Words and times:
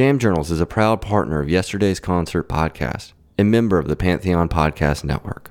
Jam 0.00 0.18
Journals 0.18 0.50
is 0.50 0.62
a 0.62 0.64
proud 0.64 1.02
partner 1.02 1.40
of 1.40 1.50
Yesterday's 1.50 2.00
Concert 2.00 2.48
podcast 2.48 3.12
and 3.36 3.50
member 3.50 3.78
of 3.78 3.86
the 3.86 3.96
Pantheon 3.96 4.48
Podcast 4.48 5.04
Network. 5.04 5.50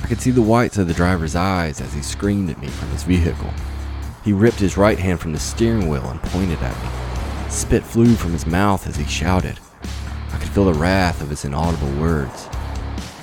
I 0.00 0.06
could 0.06 0.20
see 0.20 0.30
the 0.30 0.42
whites 0.42 0.78
of 0.78 0.86
the 0.86 0.94
driver's 0.94 1.34
eyes 1.34 1.80
as 1.80 1.92
he 1.92 2.02
screamed 2.02 2.50
at 2.50 2.60
me 2.60 2.68
from 2.68 2.88
his 2.90 3.02
vehicle. 3.02 3.52
He 4.24 4.32
ripped 4.32 4.60
his 4.60 4.76
right 4.76 5.00
hand 5.00 5.18
from 5.18 5.32
the 5.32 5.40
steering 5.40 5.88
wheel 5.88 6.08
and 6.08 6.22
pointed 6.22 6.62
at 6.62 6.80
me. 6.84 7.50
Spit 7.50 7.82
flew 7.82 8.14
from 8.14 8.30
his 8.30 8.46
mouth 8.46 8.86
as 8.86 8.94
he 8.94 9.06
shouted. 9.06 9.58
I 10.32 10.38
could 10.38 10.50
feel 10.50 10.66
the 10.66 10.74
wrath 10.74 11.20
of 11.20 11.30
his 11.30 11.44
inaudible 11.44 11.90
words. 12.00 12.48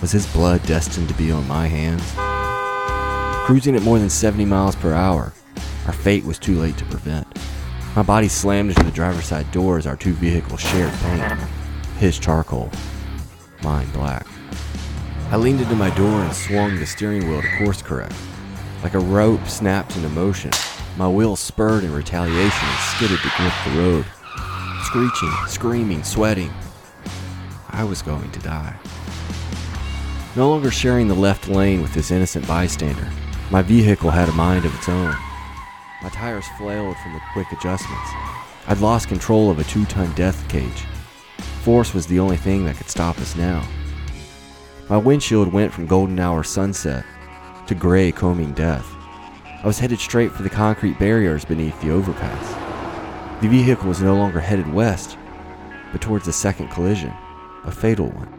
Was 0.01 0.11
his 0.11 0.27
blood 0.33 0.61
destined 0.67 1.07
to 1.07 1.13
be 1.13 1.31
on 1.31 1.47
my 1.47 1.67
hands? 1.67 2.03
Cruising 3.45 3.77
at 3.77 3.83
more 3.83 3.99
than 3.99 4.09
70 4.09 4.43
miles 4.43 4.75
per 4.75 4.91
hour, 4.91 5.31
our 5.85 5.93
fate 5.93 6.23
was 6.23 6.39
too 6.39 6.59
late 6.59 6.77
to 6.77 6.85
prevent. 6.85 7.27
My 7.95 8.03
body 8.03 8.27
slammed 8.27 8.69
into 8.69 8.83
the 8.83 8.91
driver's 8.91 9.25
side 9.25 9.51
door 9.51 9.77
as 9.77 9.85
our 9.85 9.95
two 9.95 10.13
vehicles 10.13 10.61
shared 10.61 10.93
paint. 10.93 11.39
His 11.97 12.17
charcoal, 12.17 12.71
mine 13.61 13.89
black. 13.91 14.25
I 15.29 15.37
leaned 15.37 15.61
into 15.61 15.75
my 15.75 15.89
door 15.95 16.21
and 16.21 16.33
swung 16.33 16.75
the 16.75 16.85
steering 16.85 17.29
wheel 17.29 17.41
to 17.41 17.57
course 17.57 17.81
correct. 17.81 18.15
Like 18.81 18.93
a 18.93 18.99
rope 18.99 19.47
snapped 19.47 19.95
into 19.95 20.09
motion, 20.09 20.51
my 20.97 21.07
wheels 21.07 21.39
spurred 21.39 21.83
in 21.83 21.93
retaliation 21.93 22.67
and 22.67 22.79
skidded 22.95 23.19
to 23.19 23.31
grip 23.37 23.53
the 23.65 23.79
road. 23.79 24.05
Screeching, 24.83 25.31
screaming, 25.47 26.03
sweating. 26.03 26.51
I 27.69 27.83
was 27.83 28.01
going 28.01 28.29
to 28.31 28.39
die. 28.39 28.75
No 30.35 30.49
longer 30.49 30.71
sharing 30.71 31.07
the 31.07 31.15
left 31.15 31.47
lane 31.47 31.81
with 31.81 31.93
this 31.93 32.11
innocent 32.11 32.47
bystander, 32.47 33.07
my 33.51 33.61
vehicle 33.61 34.09
had 34.09 34.29
a 34.29 34.33
mind 34.33 34.65
of 34.65 34.75
its 34.75 34.89
own. 34.89 35.15
My 36.03 36.09
tires 36.09 36.45
flailed 36.57 36.97
from 36.97 37.13
the 37.13 37.21
quick 37.31 37.49
adjustments. 37.53 38.09
I'd 38.67 38.81
lost 38.81 39.07
control 39.07 39.49
of 39.49 39.59
a 39.59 39.63
two 39.63 39.85
ton 39.85 40.13
death 40.15 40.47
cage. 40.49 40.83
Force 41.61 41.93
was 41.93 42.05
the 42.07 42.19
only 42.19 42.35
thing 42.35 42.65
that 42.65 42.75
could 42.75 42.89
stop 42.89 43.17
us 43.19 43.37
now. 43.37 43.65
My 44.89 44.97
windshield 44.97 45.53
went 45.53 45.71
from 45.71 45.87
golden 45.87 46.19
hour 46.19 46.43
sunset 46.43 47.05
to 47.67 47.75
gray 47.75 48.11
combing 48.11 48.51
death. 48.51 48.85
I 49.45 49.65
was 49.65 49.79
headed 49.79 49.99
straight 49.99 50.33
for 50.33 50.43
the 50.43 50.49
concrete 50.49 50.99
barriers 50.99 51.45
beneath 51.45 51.79
the 51.81 51.91
overpass. 51.91 53.41
The 53.41 53.47
vehicle 53.47 53.87
was 53.87 54.01
no 54.01 54.15
longer 54.15 54.41
headed 54.41 54.71
west, 54.73 55.17
but 55.93 56.01
towards 56.01 56.27
a 56.27 56.33
second 56.33 56.67
collision, 56.67 57.13
a 57.63 57.71
fatal 57.71 58.09
one. 58.09 58.37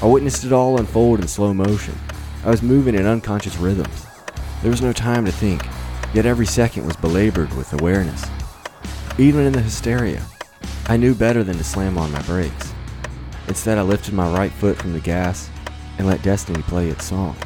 I 0.00 0.06
witnessed 0.06 0.44
it 0.44 0.52
all 0.52 0.78
unfold 0.78 1.18
in 1.18 1.26
slow 1.26 1.52
motion. 1.52 1.98
I 2.44 2.50
was 2.50 2.62
moving 2.62 2.94
in 2.94 3.04
unconscious 3.04 3.56
rhythms. 3.56 4.06
There 4.62 4.70
was 4.70 4.80
no 4.80 4.92
time 4.92 5.24
to 5.24 5.32
think, 5.32 5.66
yet 6.14 6.26
every 6.26 6.46
second 6.46 6.86
was 6.86 6.96
belabored 6.96 7.52
with 7.54 7.72
awareness. 7.72 8.24
Even 9.18 9.46
in 9.46 9.52
the 9.52 9.60
hysteria, 9.60 10.22
I 10.86 10.96
knew 10.96 11.14
better 11.14 11.44
than 11.44 11.56
to 11.56 11.64
slam 11.64 11.98
on 11.98 12.12
my 12.12 12.22
brakes. 12.22 12.72
Instead, 13.48 13.78
I 13.78 13.82
lifted 13.82 14.14
my 14.14 14.32
right 14.34 14.52
foot 14.52 14.76
from 14.76 14.92
the 14.92 15.00
gas 15.00 15.50
and 15.98 16.06
let 16.06 16.22
destiny 16.22 16.62
play 16.62 16.88
its 16.88 17.04
song. 17.04 17.36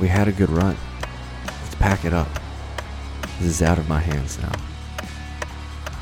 We 0.00 0.08
had 0.08 0.28
a 0.28 0.32
good 0.32 0.50
run. 0.50 0.76
Let's 1.46 1.74
pack 1.76 2.04
it 2.04 2.12
up. 2.12 2.28
This 3.38 3.48
is 3.48 3.62
out 3.62 3.78
of 3.78 3.88
my 3.88 4.00
hands 4.00 4.38
now. 4.40 4.52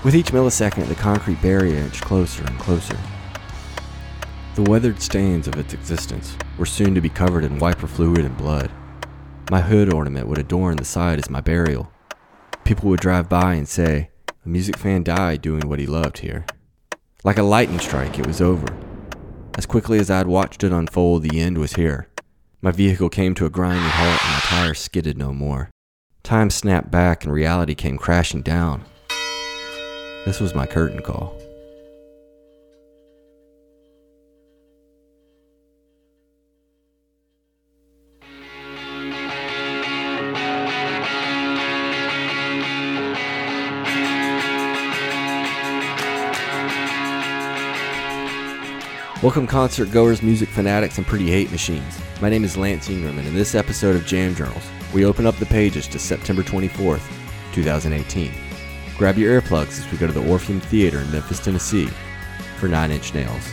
With 0.05 0.15
each 0.15 0.33
millisecond, 0.33 0.89
the 0.89 0.95
concrete 0.95 1.43
barrier 1.43 1.77
inched 1.77 2.03
closer 2.03 2.45
and 2.45 2.59
closer. 2.59 2.99
The 4.55 4.63
weathered 4.63 5.03
stains 5.03 5.49
of 5.49 5.57
its 5.57 5.75
existence 5.75 6.37
were 6.57 6.65
soon 6.65 6.95
to 6.95 7.01
be 7.01 7.09
covered 7.09 7.45
in 7.45 7.59
wiper 7.59 7.87
fluid 7.87 8.25
and 8.25 8.37
blood. 8.37 8.71
My 9.49 9.61
hood 9.61 9.95
ornament 9.95 10.27
would 10.27 10.39
adorn 10.39 10.77
the 10.77 10.85
side 10.85 11.21
as 11.21 11.31
my 11.31 11.41
burial. 11.41 11.93
People 12.65 12.89
would 12.91 12.99
drive 12.99 13.29
by 13.29 13.55
and 13.55 13.69
say, 13.69 14.11
A 14.45 14.49
music 14.49 14.77
fan 14.77 15.05
died 15.05 15.41
doing 15.41 15.69
what 15.69 15.79
he 15.79 15.87
loved 15.87 16.19
here. 16.19 16.47
Like 17.23 17.39
a 17.39 17.45
lightning 17.45 17.79
strike, 17.79 18.19
it 18.19 18.27
was 18.27 18.41
over. 18.41 18.67
As 19.57 19.65
quickly 19.65 20.01
as 20.01 20.11
I'd 20.11 20.27
watched 20.27 20.65
it 20.65 20.73
unfold, 20.73 21.23
the 21.23 21.41
end 21.41 21.59
was 21.59 21.75
here. 21.75 22.09
My 22.61 22.73
vehicle 22.73 23.09
came 23.09 23.37
to 23.37 23.47
a 23.47 23.51
grinding 23.51 23.85
halt 23.85 24.25
and 24.25 24.33
my 24.33 24.41
tires 24.41 24.81
skidded 24.81 25.17
no 25.17 25.33
more. 25.33 25.71
Time 26.25 26.51
snapped 26.51 26.91
back 26.91 27.23
and 27.23 27.33
reality 27.33 27.77
came 27.77 27.99
crashing 27.99 28.43
down. 28.43 28.85
This 30.25 30.41
was 30.41 30.57
my 30.57 30.67
curtain 30.67 31.03
call. 31.03 31.41
Welcome, 49.27 49.49
concert 49.49 49.91
goers, 49.91 50.23
music 50.23 50.49
fanatics, 50.49 50.99
and 50.99 51.07
pretty 51.07 51.29
hate 51.29 51.51
machines. 51.51 51.99
My 52.21 52.31
name 52.31 52.45
is 52.45 52.57
Lance 52.57 52.89
Ingram, 52.89 53.19
and 53.19 53.27
in 53.27 53.35
this 53.35 53.57
episode 53.57 53.97
of 53.97 54.07
Jam 54.07 54.37
Journals, 54.37 54.63
we 54.95 55.05
open 55.05 55.27
up 55.27 55.35
the 55.39 55.47
pages 55.47 55.89
to 55.89 55.99
September 55.99 56.45
24th, 56.45 57.03
2018. 57.53 58.33
Grab 58.97 59.19
your 59.19 59.43
earplugs 59.43 59.85
as 59.85 59.91
we 59.91 59.99
go 59.99 60.07
to 60.07 60.13
the 60.13 60.25
Orpheum 60.31 60.61
Theater 60.61 61.01
in 61.01 61.11
Memphis, 61.11 61.41
Tennessee 61.41 61.89
for 62.61 62.69
Nine 62.69 62.93
Inch 62.93 63.15
Nails. 63.15 63.53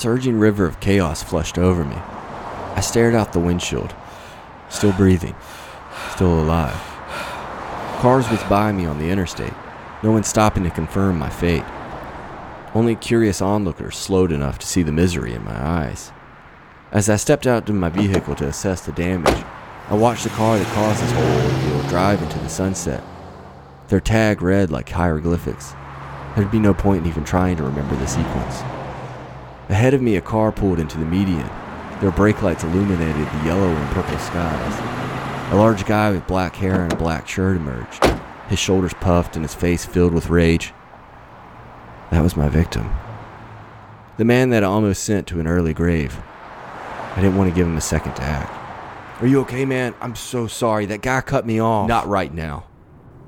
Surging 0.00 0.38
river 0.38 0.64
of 0.64 0.80
chaos 0.80 1.22
flushed 1.22 1.58
over 1.58 1.84
me. 1.84 1.94
I 1.94 2.80
stared 2.80 3.14
out 3.14 3.34
the 3.34 3.38
windshield, 3.38 3.94
still 4.70 4.92
breathing, 4.92 5.34
still 6.14 6.40
alive. 6.40 6.80
Cars 8.00 8.26
whizzed 8.30 8.48
by 8.48 8.72
me 8.72 8.86
on 8.86 8.98
the 8.98 9.10
interstate, 9.10 9.52
no 10.02 10.10
one 10.10 10.24
stopping 10.24 10.64
to 10.64 10.70
confirm 10.70 11.18
my 11.18 11.28
fate. 11.28 11.64
Only 12.74 12.96
curious 12.96 13.42
onlookers 13.42 13.98
slowed 13.98 14.32
enough 14.32 14.58
to 14.60 14.66
see 14.66 14.82
the 14.82 14.90
misery 14.90 15.34
in 15.34 15.44
my 15.44 15.62
eyes. 15.62 16.12
As 16.92 17.10
I 17.10 17.16
stepped 17.16 17.46
out 17.46 17.66
to 17.66 17.74
my 17.74 17.90
vehicle 17.90 18.34
to 18.36 18.48
assess 18.48 18.80
the 18.80 18.92
damage, 18.92 19.44
I 19.90 19.94
watched 19.94 20.24
the 20.24 20.30
car 20.30 20.58
that 20.58 20.74
caused 20.74 21.02
this 21.02 21.12
ordeal 21.12 21.90
drive 21.90 22.22
into 22.22 22.38
the 22.38 22.48
sunset. 22.48 23.04
Their 23.88 24.00
tag 24.00 24.40
read 24.40 24.70
like 24.70 24.88
hieroglyphics. 24.88 25.74
There'd 26.34 26.50
be 26.50 26.58
no 26.58 26.72
point 26.72 27.02
in 27.02 27.10
even 27.10 27.24
trying 27.24 27.58
to 27.58 27.64
remember 27.64 27.96
the 27.96 28.06
sequence. 28.06 28.62
Ahead 29.70 29.94
of 29.94 30.02
me, 30.02 30.16
a 30.16 30.20
car 30.20 30.50
pulled 30.50 30.80
into 30.80 30.98
the 30.98 31.04
median. 31.04 31.48
Their 32.00 32.10
brake 32.10 32.42
lights 32.42 32.64
illuminated 32.64 33.26
the 33.26 33.44
yellow 33.44 33.68
and 33.68 33.90
purple 33.90 34.18
skies. 34.18 35.52
A 35.52 35.56
large 35.56 35.86
guy 35.86 36.10
with 36.10 36.26
black 36.26 36.56
hair 36.56 36.82
and 36.82 36.92
a 36.92 36.96
black 36.96 37.28
shirt 37.28 37.56
emerged, 37.56 38.04
his 38.48 38.58
shoulders 38.58 38.94
puffed 38.94 39.36
and 39.36 39.44
his 39.44 39.54
face 39.54 39.84
filled 39.84 40.12
with 40.12 40.28
rage. 40.28 40.72
That 42.10 42.24
was 42.24 42.36
my 42.36 42.48
victim. 42.48 42.90
The 44.16 44.24
man 44.24 44.50
that 44.50 44.64
I 44.64 44.66
almost 44.66 45.04
sent 45.04 45.28
to 45.28 45.38
an 45.38 45.46
early 45.46 45.72
grave. 45.72 46.20
I 47.12 47.20
didn't 47.20 47.36
want 47.36 47.48
to 47.50 47.54
give 47.54 47.66
him 47.66 47.76
a 47.76 47.80
second 47.80 48.14
to 48.16 48.22
act. 48.22 49.22
Are 49.22 49.26
you 49.28 49.40
okay, 49.42 49.64
man? 49.64 49.94
I'm 50.00 50.16
so 50.16 50.48
sorry. 50.48 50.86
That 50.86 51.02
guy 51.02 51.20
cut 51.20 51.46
me 51.46 51.60
off. 51.60 51.88
Not 51.88 52.08
right 52.08 52.34
now, 52.34 52.66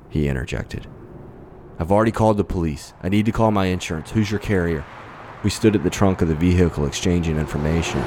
he 0.09 0.27
interjected. 0.27 0.87
I've 1.79 1.91
already 1.91 2.11
called 2.11 2.35
the 2.35 2.43
police. 2.43 2.93
I 3.01 3.07
need 3.07 3.25
to 3.27 3.31
call 3.31 3.51
my 3.51 3.67
insurance. 3.67 4.11
Who's 4.11 4.29
your 4.29 4.41
carrier? 4.41 4.83
We 5.43 5.49
stood 5.49 5.75
at 5.75 5.83
the 5.83 5.89
trunk 5.89 6.21
of 6.21 6.29
the 6.29 6.35
vehicle 6.35 6.85
exchanging 6.85 7.37
information. 7.37 7.99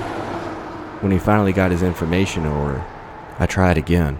When 1.03 1.13
he 1.13 1.19
finally 1.19 1.53
got 1.53 1.71
his 1.71 1.83
information 1.83 2.47
in 2.47 2.53
order, 2.53 2.83
I 3.39 3.45
tried 3.45 3.77
again. 3.77 4.19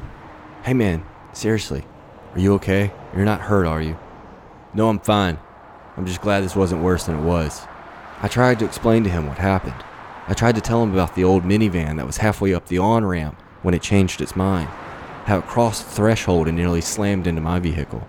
Hey 0.65 0.75
man, 0.75 1.03
seriously, 1.33 1.87
are 2.35 2.41
you 2.41 2.53
okay? 2.55 2.93
You're 3.15 3.25
not 3.25 3.41
hurt, 3.41 3.65
are 3.65 3.81
you? 3.81 3.99
No, 4.75 4.91
I'm 4.91 5.01
fine. 5.01 5.39
I'm 5.97 6.05
just 6.05 6.21
glad 6.21 6.45
this 6.45 6.55
wasn't 6.55 6.83
worse 6.83 7.05
than 7.05 7.19
it 7.19 7.23
was. 7.23 7.67
I 8.21 8.29
tried 8.29 8.59
to 8.59 8.67
explain 8.67 9.03
to 9.05 9.11
him 9.11 9.27
what 9.27 9.39
happened. 9.39 9.83
I 10.29 10.35
tried 10.35 10.57
to 10.57 10.61
tell 10.61 10.83
him 10.83 10.93
about 10.93 11.15
the 11.15 11.25
old 11.25 11.43
minivan 11.43 11.97
that 11.97 12.07
was 12.07 12.19
halfway 12.19 12.53
up 12.53 12.67
the 12.67 12.79
on 12.79 13.07
ramp 13.07 13.41
when 13.63 13.73
it 13.73 13.81
changed 13.81 14.21
its 14.21 14.37
mind, 14.37 14.69
how 15.25 15.39
it 15.39 15.47
crossed 15.47 15.87
the 15.87 15.95
threshold 15.95 16.49
and 16.49 16.57
nearly 16.57 16.83
slammed 16.83 17.27
into 17.27 17.41
my 17.41 17.61
vehicle. 17.61 18.07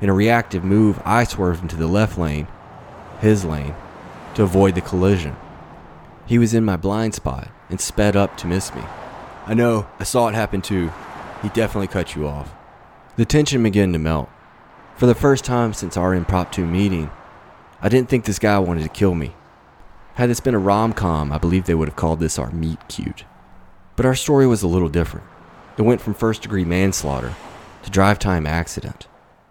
In 0.00 0.08
a 0.08 0.14
reactive 0.14 0.62
move, 0.62 1.02
I 1.04 1.24
swerved 1.24 1.62
into 1.62 1.74
the 1.74 1.88
left 1.88 2.16
lane, 2.16 2.46
his 3.20 3.44
lane, 3.44 3.74
to 4.36 4.42
avoid 4.42 4.74
the 4.74 4.80
collision. 4.80 5.34
He 6.26 6.38
was 6.38 6.54
in 6.54 6.64
my 6.64 6.76
blind 6.76 7.14
spot 7.14 7.48
and 7.68 7.80
sped 7.80 8.16
up 8.16 8.36
to 8.38 8.46
miss 8.46 8.74
me. 8.74 8.82
I 9.46 9.54
know, 9.54 9.86
I 9.98 10.04
saw 10.04 10.28
it 10.28 10.34
happen 10.34 10.62
too. 10.62 10.92
He 11.42 11.48
definitely 11.48 11.88
cut 11.88 12.14
you 12.14 12.26
off. 12.26 12.52
The 13.16 13.24
tension 13.24 13.62
began 13.62 13.92
to 13.92 13.98
melt. 13.98 14.28
For 14.96 15.06
the 15.06 15.14
first 15.14 15.44
time 15.44 15.72
since 15.72 15.96
our 15.96 16.14
impromptu 16.14 16.64
meeting, 16.64 17.10
I 17.80 17.88
didn't 17.88 18.08
think 18.08 18.24
this 18.24 18.38
guy 18.38 18.58
wanted 18.58 18.82
to 18.82 18.88
kill 18.88 19.14
me. 19.14 19.34
Had 20.14 20.30
this 20.30 20.40
been 20.40 20.54
a 20.54 20.58
rom 20.58 20.92
com, 20.92 21.32
I 21.32 21.38
believe 21.38 21.66
they 21.66 21.74
would 21.74 21.88
have 21.88 21.96
called 21.96 22.20
this 22.20 22.38
our 22.38 22.50
meet 22.50 22.88
cute. 22.88 23.24
But 23.94 24.06
our 24.06 24.14
story 24.14 24.46
was 24.46 24.62
a 24.62 24.68
little 24.68 24.88
different. 24.88 25.26
It 25.76 25.82
went 25.82 26.00
from 26.00 26.14
first 26.14 26.42
degree 26.42 26.64
manslaughter 26.64 27.34
to 27.82 27.90
drive 27.90 28.18
time 28.18 28.46
accident. 28.46 29.06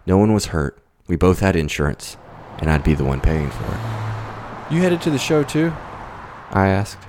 No 0.05 0.17
one 0.17 0.33
was 0.33 0.47
hurt. 0.47 0.77
We 1.07 1.15
both 1.15 1.39
had 1.39 1.55
insurance, 1.55 2.17
and 2.57 2.69
I'd 2.69 2.83
be 2.83 2.95
the 2.95 3.05
one 3.05 3.21
paying 3.21 3.49
for 3.49 3.63
it. 3.63 3.94
You 4.71 4.81
headed 4.81 5.01
to 5.01 5.11
the 5.11 5.19
show 5.19 5.43
too? 5.43 5.73
I 6.51 6.67
asked. 6.67 6.99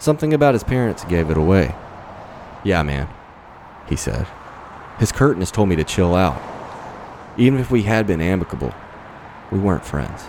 Something 0.00 0.34
about 0.34 0.54
his 0.54 0.64
parents 0.64 1.04
gave 1.04 1.30
it 1.30 1.36
away. 1.36 1.74
Yeah, 2.64 2.82
man, 2.82 3.08
he 3.86 3.94
said. 3.94 4.26
His 4.98 5.12
curtainist 5.12 5.54
told 5.54 5.68
me 5.68 5.76
to 5.76 5.84
chill 5.84 6.14
out. 6.14 6.40
Even 7.36 7.60
if 7.60 7.70
we 7.70 7.82
had 7.84 8.06
been 8.06 8.20
amicable, 8.20 8.74
we 9.50 9.58
weren't 9.58 9.84
friends. 9.84 10.22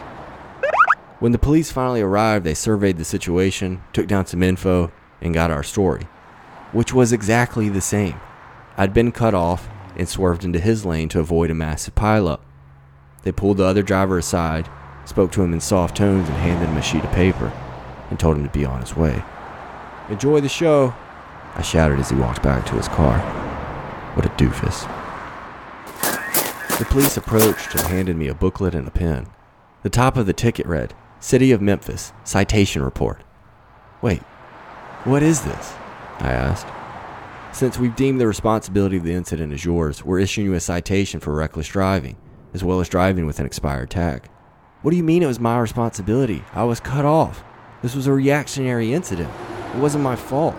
When 1.20 1.32
the 1.32 1.40
police 1.40 1.72
finally 1.72 2.02
arrived, 2.02 2.46
they 2.46 2.54
surveyed 2.54 2.98
the 2.98 3.06
situation, 3.06 3.82
took 3.92 4.08
down 4.08 4.26
some 4.26 4.44
info, 4.44 4.92
and 5.22 5.34
got 5.34 5.52
our 5.52 5.64
story, 5.64 6.08
which 6.72 6.94
was 6.94 7.12
exactly 7.12 7.68
the 7.70 7.82
same. 7.82 8.20
I'd 8.78 8.94
been 8.94 9.12
cut 9.12 9.34
off 9.34 9.70
and 9.96 10.08
swerved 10.08 10.44
into 10.44 10.60
his 10.60 10.86
lane 10.86 11.10
to 11.10 11.20
avoid 11.20 11.50
a 11.50 11.56
massive 11.56 11.96
pileup. 11.96 12.42
They 13.24 13.32
pulled 13.32 13.58
the 13.58 13.66
other 13.66 13.84
driver 13.84 14.18
aside, 14.18 14.70
spoke 15.06 15.32
to 15.34 15.44
him 15.44 15.54
in 15.54 15.60
soft 15.60 15.98
tones, 15.98 16.28
and 16.30 16.38
handed 16.38 16.70
him 16.70 16.78
a 16.78 16.82
sheet 16.82 17.04
of 17.04 17.12
paper 17.12 17.52
and 18.10 18.20
told 18.20 18.38
him 18.38 18.44
to 18.44 18.50
be 18.50 18.66
on 18.66 18.82
his 18.82 18.96
way. 18.96 19.24
Enjoy 20.10 20.40
the 20.42 20.50
show, 20.50 20.94
I 21.56 21.62
shouted 21.62 22.00
as 22.00 22.10
he 22.10 22.16
walked 22.16 22.44
back 22.44 22.66
to 22.68 22.76
his 22.76 22.88
car. 22.88 23.20
What 24.16 24.26
a 24.26 24.30
doofus. 24.30 24.88
The 26.78 26.86
police 26.86 27.18
approached 27.18 27.76
and 27.76 27.88
handed 27.88 28.18
me 28.18 28.28
a 28.28 28.34
booklet 28.34 28.76
and 28.76 28.88
a 28.88 28.92
pen. 28.92 29.28
The 29.84 29.90
top 29.90 30.18
of 30.18 30.26
the 30.26 30.34
ticket 30.34 30.66
read, 30.66 30.94
City 31.20 31.52
of 31.52 31.62
Memphis, 31.62 32.14
Citation 32.24 32.82
Report. 32.82 33.24
Wait, 34.02 34.22
what 35.04 35.24
is 35.24 35.42
this? 35.42 35.74
I 36.20 36.32
asked. 36.32 36.68
Since 37.56 37.78
we've 37.78 37.96
deemed 37.96 38.20
the 38.20 38.28
responsibility 38.28 38.98
of 38.98 39.04
the 39.04 39.14
incident 39.14 39.54
as 39.54 39.64
yours, 39.64 40.04
we're 40.04 40.20
issuing 40.20 40.48
you 40.48 40.54
a 40.54 40.60
citation 40.60 41.20
for 41.20 41.34
reckless 41.34 41.68
driving, 41.68 42.18
as 42.54 42.64
well 42.64 42.80
as 42.80 42.90
driving 42.90 43.26
with 43.26 43.40
an 43.40 43.46
expired 43.46 43.90
tag. 43.90 44.28
What 44.84 44.92
do 44.92 44.98
you 44.98 45.04
mean 45.04 45.24
it 45.24 45.28
was 45.28 45.40
my 45.40 45.58
responsibility? 45.60 46.44
I 46.54 46.66
was 46.66 46.82
cut 46.82 47.06
off. 47.06 47.42
This 47.82 47.96
was 47.96 48.06
a 48.06 48.12
reactionary 48.12 48.94
incident. 48.94 49.32
It 49.74 49.80
wasn't 49.80 50.04
my 50.04 50.18
fault. 50.18 50.58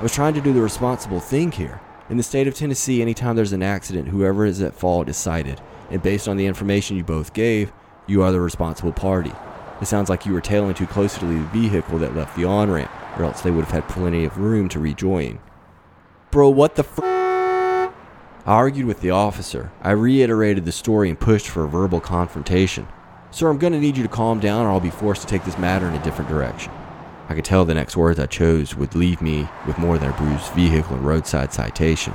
I 0.00 0.02
was 0.02 0.12
trying 0.12 0.34
to 0.34 0.40
do 0.40 0.52
the 0.52 0.60
responsible 0.60 1.20
thing 1.20 1.52
here. 1.52 1.80
In 2.10 2.16
the 2.16 2.24
state 2.24 2.48
of 2.48 2.56
Tennessee, 2.56 3.00
anytime 3.00 3.36
there's 3.36 3.52
an 3.52 3.62
accident, 3.62 4.08
whoever 4.08 4.44
is 4.44 4.60
at 4.60 4.74
fault 4.74 5.08
is 5.08 5.16
cited. 5.16 5.60
And 5.90 6.02
based 6.02 6.26
on 6.26 6.36
the 6.36 6.46
information 6.46 6.96
you 6.96 7.04
both 7.04 7.34
gave, 7.34 7.72
you 8.08 8.24
are 8.24 8.32
the 8.32 8.40
responsible 8.40 8.92
party. 8.92 9.30
It 9.80 9.86
sounds 9.86 10.10
like 10.10 10.26
you 10.26 10.32
were 10.32 10.40
tailing 10.40 10.74
too 10.74 10.88
closely 10.88 11.20
to 11.20 11.26
the 11.26 11.46
vehicle 11.50 12.00
that 12.00 12.16
left 12.16 12.34
the 12.34 12.44
on 12.44 12.68
ramp, 12.68 12.90
or 13.16 13.22
else 13.22 13.42
they 13.42 13.52
would 13.52 13.66
have 13.66 13.84
had 13.84 13.88
plenty 13.88 14.24
of 14.24 14.38
room 14.38 14.68
to 14.70 14.80
rejoin. 14.80 15.38
Bro, 16.32 16.50
what 16.50 16.74
the 16.74 16.82
fr? 16.82 17.04
I 17.04 17.92
argued 18.44 18.86
with 18.86 19.02
the 19.02 19.10
officer. 19.10 19.70
I 19.82 19.92
reiterated 19.92 20.64
the 20.64 20.72
story 20.72 21.08
and 21.08 21.20
pushed 21.20 21.46
for 21.46 21.62
a 21.62 21.68
verbal 21.68 22.00
confrontation. 22.00 22.88
Sir, 23.32 23.48
I'm 23.48 23.56
going 23.56 23.72
to 23.72 23.80
need 23.80 23.96
you 23.96 24.02
to 24.02 24.10
calm 24.10 24.40
down 24.40 24.66
or 24.66 24.68
I'll 24.68 24.78
be 24.78 24.90
forced 24.90 25.22
to 25.22 25.26
take 25.26 25.44
this 25.44 25.56
matter 25.56 25.88
in 25.88 25.94
a 25.94 26.04
different 26.04 26.28
direction. 26.28 26.70
I 27.30 27.34
could 27.34 27.46
tell 27.46 27.64
the 27.64 27.72
next 27.72 27.96
words 27.96 28.20
I 28.20 28.26
chose 28.26 28.76
would 28.76 28.94
leave 28.94 29.22
me 29.22 29.48
with 29.66 29.78
more 29.78 29.96
than 29.96 30.10
a 30.10 30.16
bruised 30.18 30.52
vehicle 30.52 30.96
and 30.96 31.06
roadside 31.06 31.50
citation. 31.50 32.14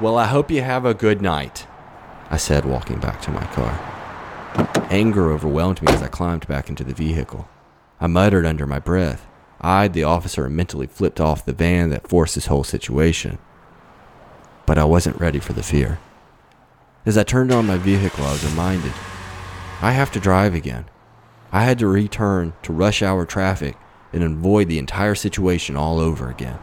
Well, 0.00 0.18
I 0.18 0.26
hope 0.26 0.50
you 0.50 0.60
have 0.60 0.84
a 0.84 0.92
good 0.92 1.22
night, 1.22 1.68
I 2.30 2.36
said, 2.36 2.64
walking 2.64 2.98
back 2.98 3.22
to 3.22 3.30
my 3.30 3.46
car. 3.46 3.78
Anger 4.90 5.30
overwhelmed 5.30 5.80
me 5.82 5.92
as 5.92 6.02
I 6.02 6.08
climbed 6.08 6.48
back 6.48 6.68
into 6.68 6.82
the 6.82 6.94
vehicle. 6.94 7.48
I 8.00 8.08
muttered 8.08 8.44
under 8.44 8.66
my 8.66 8.80
breath, 8.80 9.24
eyed 9.60 9.92
the 9.92 10.02
officer, 10.02 10.46
and 10.46 10.56
mentally 10.56 10.88
flipped 10.88 11.20
off 11.20 11.44
the 11.44 11.52
van 11.52 11.90
that 11.90 12.08
forced 12.08 12.34
this 12.34 12.46
whole 12.46 12.64
situation. 12.64 13.38
But 14.66 14.78
I 14.78 14.84
wasn't 14.84 15.20
ready 15.20 15.38
for 15.38 15.52
the 15.52 15.62
fear. 15.62 16.00
As 17.06 17.16
I 17.16 17.22
turned 17.22 17.52
on 17.52 17.68
my 17.68 17.76
vehicle, 17.76 18.24
I 18.24 18.32
was 18.32 18.44
reminded 18.44 18.92
I 19.84 19.90
have 19.90 20.10
to 20.12 20.18
drive 20.18 20.54
again. 20.54 20.86
I 21.52 21.64
had 21.64 21.78
to 21.80 21.86
return 21.86 22.54
to 22.62 22.72
rush 22.72 23.02
hour 23.02 23.26
traffic 23.26 23.76
and 24.14 24.22
avoid 24.22 24.66
the 24.66 24.78
entire 24.78 25.14
situation 25.14 25.76
all 25.76 26.00
over 26.00 26.30
again. 26.30 26.58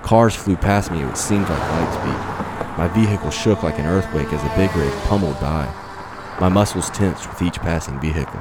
Cars 0.00 0.34
flew 0.34 0.56
past 0.56 0.90
me 0.90 1.02
at 1.02 1.08
what 1.08 1.18
seemed 1.18 1.46
like 1.46 1.60
light 1.60 1.92
speed. 1.92 2.78
My 2.78 2.88
vehicle 2.88 3.30
shook 3.30 3.62
like 3.62 3.78
an 3.78 3.84
earthquake 3.84 4.32
as 4.32 4.42
a 4.42 4.56
big 4.56 4.74
rig 4.74 4.90
pummeled 5.02 5.38
by. 5.40 5.66
My 6.40 6.48
muscles 6.48 6.88
tensed 6.88 7.28
with 7.28 7.42
each 7.42 7.58
passing 7.58 8.00
vehicle. 8.00 8.40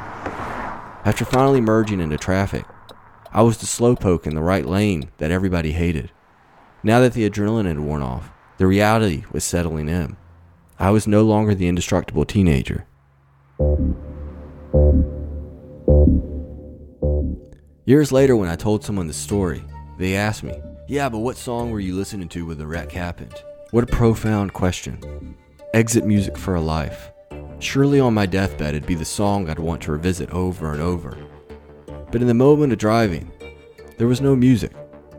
After 1.03 1.25
finally 1.25 1.59
merging 1.59 1.99
into 1.99 2.15
traffic, 2.15 2.63
I 3.33 3.41
was 3.41 3.57
the 3.57 3.65
slowpoke 3.65 4.25
in 4.25 4.35
the 4.35 4.41
right 4.41 4.65
lane 4.65 5.11
that 5.17 5.31
everybody 5.31 5.73
hated. 5.73 6.13
Now 6.81 7.01
that 7.01 7.11
the 7.11 7.29
adrenaline 7.29 7.67
had 7.67 7.81
worn 7.81 8.01
off, 8.01 8.31
the 8.57 8.67
reality 8.67 9.25
was 9.33 9.43
settling 9.43 9.89
in. 9.89 10.15
I 10.79 10.91
was 10.91 11.07
no 11.07 11.23
longer 11.23 11.53
the 11.53 11.67
indestructible 11.67 12.23
teenager. 12.23 12.87
Years 17.85 18.11
later, 18.11 18.35
when 18.37 18.47
I 18.47 18.55
told 18.55 18.83
someone 18.83 19.07
the 19.07 19.13
story, 19.13 19.63
they 19.97 20.15
asked 20.15 20.43
me, 20.43 20.61
Yeah, 20.87 21.09
but 21.09 21.19
what 21.19 21.35
song 21.35 21.71
were 21.71 21.79
you 21.79 21.95
listening 21.95 22.29
to 22.29 22.45
when 22.45 22.57
the 22.57 22.65
wreck 22.65 22.91
happened? 22.91 23.33
What 23.71 23.83
a 23.83 23.87
profound 23.87 24.53
question. 24.53 25.35
Exit 25.73 26.05
music 26.05 26.37
for 26.37 26.55
a 26.55 26.61
life. 26.61 27.11
Surely 27.59 27.99
on 27.99 28.13
my 28.13 28.25
deathbed, 28.25 28.75
it'd 28.75 28.87
be 28.87 28.95
the 28.95 29.03
song 29.03 29.49
I'd 29.49 29.59
want 29.59 29.81
to 29.83 29.91
revisit 29.91 30.29
over 30.31 30.71
and 30.71 30.81
over. 30.81 31.17
But 32.11 32.21
in 32.21 32.27
the 32.27 32.33
moment 32.33 32.73
of 32.73 32.79
driving, 32.79 33.31
there 33.97 34.07
was 34.07 34.21
no 34.21 34.35
music. 34.35 34.71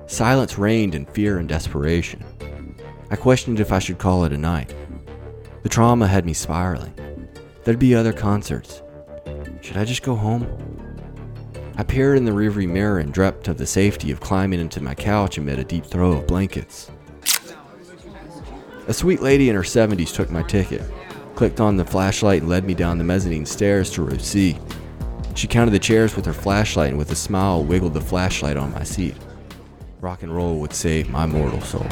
Silence 0.06 0.58
reigned 0.58 0.94
in 0.94 1.06
fear 1.06 1.38
and 1.38 1.48
desperation. 1.48 2.24
I 3.10 3.16
questioned 3.16 3.60
if 3.60 3.70
I 3.70 3.78
should 3.78 3.98
call 3.98 4.24
it 4.24 4.32
a 4.32 4.38
night. 4.38 4.74
The 5.62 5.68
trauma 5.68 6.06
had 6.06 6.26
me 6.26 6.32
spiraling. 6.32 6.94
There'd 7.64 7.78
be 7.78 7.94
other 7.94 8.12
concerts. 8.12 8.82
Should 9.60 9.76
I 9.76 9.84
just 9.84 10.02
go 10.02 10.16
home? 10.16 10.46
I 11.76 11.84
peered 11.84 12.18
in 12.18 12.24
the 12.24 12.32
rearview 12.32 12.68
mirror 12.68 12.98
and 12.98 13.14
dreamt 13.14 13.46
of 13.46 13.56
the 13.56 13.66
safety 13.66 14.10
of 14.10 14.20
climbing 14.20 14.58
into 14.58 14.82
my 14.82 14.94
couch 14.96 15.38
amid 15.38 15.60
a 15.60 15.64
deep 15.64 15.86
throw 15.86 16.12
of 16.12 16.26
blankets. 16.26 16.90
A 18.88 18.92
sweet 18.92 19.22
lady 19.22 19.48
in 19.48 19.54
her 19.54 19.62
70s 19.62 20.12
took 20.12 20.28
my 20.28 20.42
ticket, 20.42 20.82
clicked 21.36 21.60
on 21.60 21.76
the 21.76 21.84
flashlight, 21.84 22.42
and 22.42 22.50
led 22.50 22.64
me 22.64 22.74
down 22.74 22.98
the 22.98 23.04
mezzanine 23.04 23.46
stairs 23.46 23.90
to 23.90 24.02
row 24.02 24.18
C. 24.18 24.58
She 25.36 25.46
counted 25.46 25.70
the 25.70 25.78
chairs 25.78 26.16
with 26.16 26.26
her 26.26 26.32
flashlight 26.32 26.90
and 26.90 26.98
with 26.98 27.12
a 27.12 27.16
smile 27.16 27.62
wiggled 27.62 27.94
the 27.94 28.00
flashlight 28.00 28.56
on 28.56 28.72
my 28.72 28.82
seat. 28.82 29.14
Rock 30.00 30.24
and 30.24 30.34
roll 30.34 30.58
would 30.58 30.74
save 30.74 31.08
my 31.08 31.26
mortal 31.26 31.60
soul. 31.60 31.86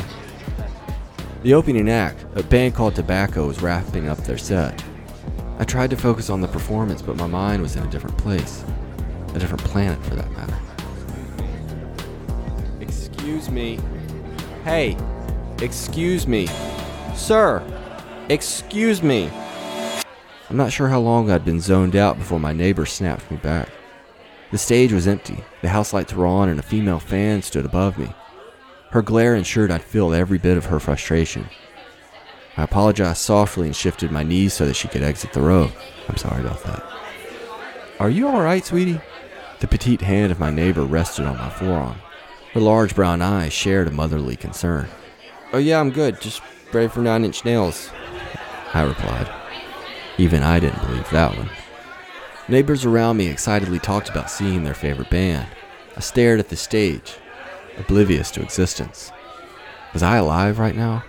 The 1.45 1.55
opening 1.55 1.89
act, 1.89 2.27
a 2.35 2.43
band 2.43 2.75
called 2.75 2.97
Tobacco, 2.97 3.47
was 3.47 3.63
wrapping 3.63 4.09
up 4.09 4.19
their 4.19 4.37
set. 4.37 4.83
I 5.61 5.65
tried 5.65 5.91
to 5.91 5.97
focus 5.97 6.31
on 6.31 6.41
the 6.41 6.49
performance, 6.49 7.03
but 7.03 7.17
my 7.17 7.27
mind 7.27 7.61
was 7.61 7.77
in 7.77 7.83
a 7.83 7.91
different 7.91 8.17
place 8.17 8.65
a 9.35 9.39
different 9.39 9.63
planet 9.63 10.03
for 10.05 10.17
that 10.17 10.31
matter. 10.33 10.57
Excuse 12.81 13.51
me. 13.51 13.79
Hey, 14.65 14.97
excuse 15.61 16.27
me. 16.27 16.49
Sir, 17.15 17.63
excuse 18.29 19.03
me. 19.03 19.31
I'm 20.49 20.57
not 20.57 20.73
sure 20.73 20.89
how 20.89 20.99
long 20.99 21.31
I'd 21.31 21.45
been 21.45 21.61
zoned 21.61 21.95
out 21.95 22.19
before 22.19 22.41
my 22.41 22.53
neighbor 22.53 22.87
snapped 22.87 23.31
me 23.31 23.37
back. 23.37 23.69
The 24.51 24.59
stage 24.59 24.93
was 24.93 25.07
empty, 25.07 25.45
the 25.63 25.69
house 25.69 25.93
lights 25.93 26.13
were 26.13 26.27
on, 26.27 26.49
and 26.49 26.59
a 26.59 26.63
female 26.65 26.99
fan 26.99 27.43
stood 27.43 27.67
above 27.67 27.99
me. 27.99 28.13
Her 28.91 29.03
glare 29.03 29.37
ensured 29.37 29.71
I'd 29.71 29.83
feel 29.83 30.13
every 30.13 30.39
bit 30.39 30.57
of 30.57 30.65
her 30.65 30.81
frustration. 30.81 31.49
I 32.57 32.65
apologized 32.65 33.19
softly 33.19 33.67
and 33.67 33.77
shifted 33.77 34.11
my 34.11 34.23
knees 34.23 34.55
so 34.55 34.67
that 34.67 34.75
she 34.75 34.89
could 34.89 35.03
exit 35.03 35.33
the 35.33 35.41
row. 35.41 35.71
I'm 36.09 36.17
sorry 36.17 36.41
about 36.41 36.63
that. 36.65 36.85
Are 37.99 38.11
you 38.11 38.29
alright, 38.29 38.65
sweetie? 38.65 39.01
The 39.61 39.69
petite 39.69 40.01
hand 40.01 40.33
of 40.33 40.41
my 40.41 40.51
neighbor 40.51 40.85
rested 40.85 41.27
on 41.27 41.37
my 41.37 41.51
forearm. 41.51 41.97
Her 42.53 42.61
large 42.61 42.95
brown 42.95 43.23
eyes 43.23 43.53
shared 43.53 43.89
a 43.89 43.93
motherly 43.93 44.37
concern. 44.37 44.89
Oh, 45.53 45.59
yeah, 45.59 45.79
I'm 45.79 45.91
good. 45.91 46.21
Just 46.21 46.43
brave 46.73 46.93
for 46.93 47.01
nine 47.01 47.25
inch 47.25 47.45
nails, 47.45 47.91
I 48.75 48.83
replied. 48.83 49.29
Even 50.19 50.43
I 50.43 50.61
didn't 50.61 50.85
believe 50.85 51.09
that 51.11 51.37
one. 51.37 51.51
Neighbors 52.49 52.85
around 52.85 53.17
me 53.17 53.29
excitedly 53.29 53.79
talked 53.79 54.09
about 54.09 54.31
seeing 54.31 54.65
their 54.65 54.75
favorite 54.75 55.11
band. 55.11 55.47
I 55.97 56.01
stared 56.01 56.41
at 56.41 56.49
the 56.49 56.57
stage, 56.57 57.17
oblivious 57.79 58.31
to 58.33 58.43
existence. 58.43 59.13
Was 59.93 60.03
I 60.03 60.17
alive 60.17 60.59
right 60.59 60.75
now? 60.75 61.05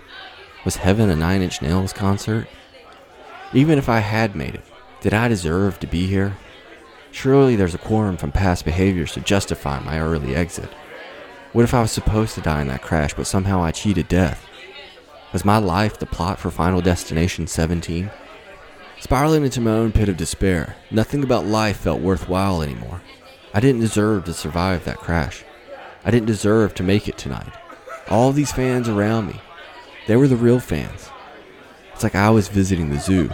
Was 0.64 0.76
heaven 0.76 1.10
a 1.10 1.16
Nine 1.16 1.42
Inch 1.42 1.60
Nails 1.60 1.92
concert? 1.92 2.46
Even 3.52 3.78
if 3.78 3.88
I 3.88 3.98
had 3.98 4.36
made 4.36 4.54
it, 4.54 4.64
did 5.00 5.12
I 5.12 5.26
deserve 5.26 5.80
to 5.80 5.88
be 5.88 6.06
here? 6.06 6.36
Surely 7.10 7.56
there's 7.56 7.74
a 7.74 7.78
quorum 7.78 8.16
from 8.16 8.30
past 8.30 8.64
behaviors 8.64 9.12
to 9.12 9.20
justify 9.20 9.80
my 9.80 9.98
early 9.98 10.36
exit. 10.36 10.70
What 11.52 11.64
if 11.64 11.74
I 11.74 11.82
was 11.82 11.90
supposed 11.90 12.34
to 12.36 12.40
die 12.40 12.62
in 12.62 12.68
that 12.68 12.80
crash, 12.80 13.12
but 13.12 13.26
somehow 13.26 13.60
I 13.60 13.72
cheated 13.72 14.06
death? 14.06 14.46
Was 15.32 15.44
my 15.44 15.58
life 15.58 15.98
the 15.98 16.06
plot 16.06 16.38
for 16.38 16.50
Final 16.50 16.80
Destination 16.80 17.46
17? 17.48 18.10
Spiraling 19.00 19.44
into 19.44 19.60
my 19.60 19.72
own 19.72 19.90
pit 19.90 20.08
of 20.08 20.16
despair, 20.16 20.76
nothing 20.90 21.24
about 21.24 21.44
life 21.44 21.78
felt 21.78 22.00
worthwhile 22.00 22.62
anymore. 22.62 23.02
I 23.52 23.58
didn't 23.58 23.80
deserve 23.80 24.24
to 24.26 24.32
survive 24.32 24.84
that 24.84 24.98
crash. 24.98 25.44
I 26.04 26.12
didn't 26.12 26.26
deserve 26.26 26.72
to 26.74 26.82
make 26.82 27.08
it 27.08 27.18
tonight. 27.18 27.52
All 28.08 28.30
these 28.32 28.52
fans 28.52 28.88
around 28.88 29.26
me, 29.26 29.40
They 30.06 30.16
were 30.16 30.26
the 30.26 30.36
real 30.36 30.58
fans. 30.58 31.10
It's 31.94 32.02
like 32.02 32.16
I 32.16 32.30
was 32.30 32.48
visiting 32.48 32.90
the 32.90 32.98
zoo. 32.98 33.30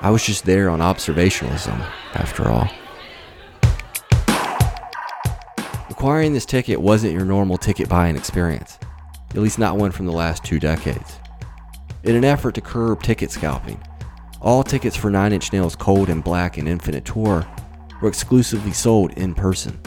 I 0.00 0.10
was 0.10 0.24
just 0.24 0.44
there 0.44 0.68
on 0.68 0.80
observationalism, 0.80 1.78
after 2.14 2.48
all. 2.48 2.68
Acquiring 5.88 6.32
this 6.32 6.46
ticket 6.46 6.80
wasn't 6.80 7.12
your 7.12 7.24
normal 7.24 7.58
ticket 7.58 7.88
buying 7.88 8.16
experience, 8.16 8.78
at 9.30 9.36
least 9.36 9.58
not 9.58 9.76
one 9.76 9.92
from 9.92 10.06
the 10.06 10.12
last 10.12 10.42
two 10.42 10.58
decades. 10.58 11.18
In 12.02 12.16
an 12.16 12.24
effort 12.24 12.54
to 12.56 12.60
curb 12.60 13.02
ticket 13.02 13.30
scalping, 13.30 13.80
all 14.40 14.64
tickets 14.64 14.96
for 14.96 15.10
Nine 15.10 15.32
Inch 15.32 15.52
Nails' 15.52 15.76
Cold 15.76 16.08
and 16.08 16.24
Black 16.24 16.56
and 16.56 16.66
Infinite 16.66 17.04
Tour 17.04 17.46
were 18.00 18.08
exclusively 18.08 18.72
sold 18.72 19.12
in 19.12 19.34
person. 19.34 19.78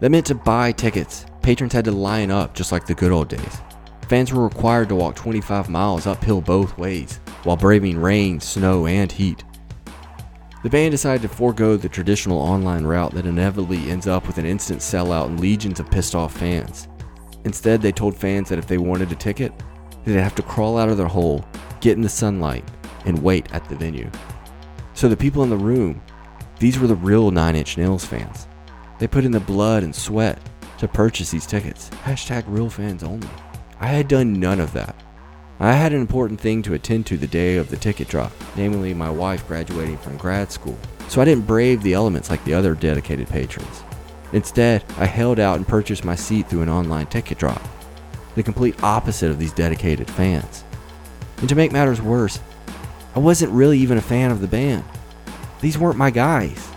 That 0.00 0.10
meant 0.10 0.26
to 0.26 0.34
buy 0.34 0.72
tickets, 0.72 1.24
patrons 1.40 1.72
had 1.72 1.86
to 1.86 1.92
line 1.92 2.30
up 2.30 2.54
just 2.54 2.70
like 2.70 2.86
the 2.86 2.94
good 2.94 3.10
old 3.10 3.28
days. 3.28 3.58
Fans 4.08 4.32
were 4.32 4.44
required 4.44 4.90
to 4.90 4.94
walk 4.94 5.16
25 5.16 5.70
miles 5.70 6.06
uphill 6.06 6.40
both 6.40 6.76
ways 6.76 7.20
while 7.44 7.56
braving 7.56 7.98
rain, 7.98 8.38
snow, 8.38 8.86
and 8.86 9.10
heat. 9.10 9.44
The 10.62 10.70
band 10.70 10.92
decided 10.92 11.22
to 11.22 11.28
forego 11.28 11.76
the 11.76 11.88
traditional 11.88 12.38
online 12.38 12.84
route 12.84 13.12
that 13.12 13.26
inevitably 13.26 13.90
ends 13.90 14.06
up 14.06 14.26
with 14.26 14.38
an 14.38 14.46
instant 14.46 14.80
sellout 14.80 15.26
and 15.26 15.40
legions 15.40 15.80
of 15.80 15.90
pissed 15.90 16.14
off 16.14 16.36
fans. 16.36 16.88
Instead, 17.44 17.82
they 17.82 17.92
told 17.92 18.16
fans 18.16 18.48
that 18.48 18.58
if 18.58 18.66
they 18.66 18.78
wanted 18.78 19.12
a 19.12 19.14
ticket, 19.14 19.52
they'd 20.04 20.14
have 20.14 20.34
to 20.34 20.42
crawl 20.42 20.78
out 20.78 20.88
of 20.88 20.96
their 20.96 21.06
hole, 21.06 21.44
get 21.80 21.96
in 21.96 22.02
the 22.02 22.08
sunlight, 22.08 22.66
and 23.04 23.22
wait 23.22 23.52
at 23.52 23.68
the 23.68 23.76
venue. 23.76 24.10
So 24.94 25.08
the 25.08 25.16
people 25.16 25.42
in 25.42 25.50
the 25.50 25.56
room, 25.56 26.00
these 26.58 26.78
were 26.78 26.86
the 26.86 26.94
real 26.94 27.30
Nine 27.30 27.56
Inch 27.56 27.76
Nails 27.76 28.04
fans. 28.04 28.48
They 28.98 29.06
put 29.06 29.24
in 29.24 29.32
the 29.32 29.40
blood 29.40 29.82
and 29.82 29.94
sweat 29.94 30.38
to 30.78 30.88
purchase 30.88 31.30
these 31.30 31.46
tickets. 31.46 31.90
Hashtag 32.04 32.44
real 32.46 32.70
fans 32.70 33.02
only. 33.02 33.28
I 33.84 33.88
had 33.88 34.08
done 34.08 34.40
none 34.40 34.60
of 34.60 34.72
that. 34.72 34.96
I 35.60 35.74
had 35.74 35.92
an 35.92 36.00
important 36.00 36.40
thing 36.40 36.62
to 36.62 36.72
attend 36.72 37.04
to 37.04 37.18
the 37.18 37.26
day 37.26 37.58
of 37.58 37.68
the 37.68 37.76
ticket 37.76 38.08
drop, 38.08 38.32
namely 38.56 38.94
my 38.94 39.10
wife 39.10 39.46
graduating 39.46 39.98
from 39.98 40.16
grad 40.16 40.50
school, 40.50 40.78
so 41.08 41.20
I 41.20 41.26
didn't 41.26 41.46
brave 41.46 41.82
the 41.82 41.92
elements 41.92 42.30
like 42.30 42.42
the 42.44 42.54
other 42.54 42.74
dedicated 42.74 43.28
patrons. 43.28 43.82
Instead, 44.32 44.82
I 44.96 45.04
held 45.04 45.38
out 45.38 45.56
and 45.56 45.68
purchased 45.68 46.02
my 46.02 46.14
seat 46.14 46.48
through 46.48 46.62
an 46.62 46.70
online 46.70 47.08
ticket 47.08 47.36
drop, 47.36 47.62
the 48.36 48.42
complete 48.42 48.82
opposite 48.82 49.30
of 49.30 49.38
these 49.38 49.52
dedicated 49.52 50.10
fans. 50.10 50.64
And 51.36 51.48
to 51.50 51.54
make 51.54 51.70
matters 51.70 52.00
worse, 52.00 52.40
I 53.14 53.18
wasn't 53.18 53.52
really 53.52 53.78
even 53.80 53.98
a 53.98 54.00
fan 54.02 54.30
of 54.30 54.40
the 54.40 54.48
band. 54.48 54.84
These 55.60 55.76
weren't 55.76 55.98
my 55.98 56.10
guys. 56.10 56.70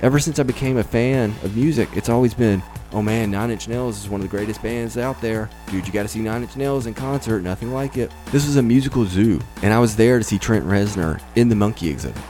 Ever 0.00 0.20
since 0.20 0.38
I 0.38 0.44
became 0.44 0.76
a 0.76 0.84
fan 0.84 1.34
of 1.42 1.56
music, 1.56 1.88
it's 1.96 2.08
always 2.08 2.34
been 2.34 2.62
Oh 2.96 3.02
man, 3.02 3.30
Nine 3.30 3.50
Inch 3.50 3.68
Nails 3.68 4.02
is 4.02 4.08
one 4.08 4.22
of 4.22 4.26
the 4.26 4.34
greatest 4.34 4.62
bands 4.62 4.96
out 4.96 5.20
there. 5.20 5.50
Dude, 5.66 5.86
you 5.86 5.92
gotta 5.92 6.08
see 6.08 6.20
Nine 6.20 6.40
Inch 6.40 6.56
Nails 6.56 6.86
in 6.86 6.94
concert, 6.94 7.42
nothing 7.42 7.70
like 7.70 7.98
it. 7.98 8.10
This 8.32 8.46
was 8.46 8.56
a 8.56 8.62
musical 8.62 9.04
zoo, 9.04 9.38
and 9.62 9.74
I 9.74 9.78
was 9.78 9.96
there 9.96 10.16
to 10.16 10.24
see 10.24 10.38
Trent 10.38 10.64
Reznor 10.64 11.20
in 11.34 11.50
the 11.50 11.54
Monkey 11.54 11.90
exhibit. 11.90 12.22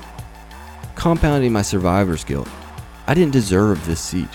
Compounding 0.97 1.53
my 1.53 1.63
survivor's 1.63 2.25
guilt, 2.25 2.49
I 3.07 3.15
didn't 3.15 3.33
deserve 3.33 3.87
this 3.87 4.01
seat. 4.01 4.29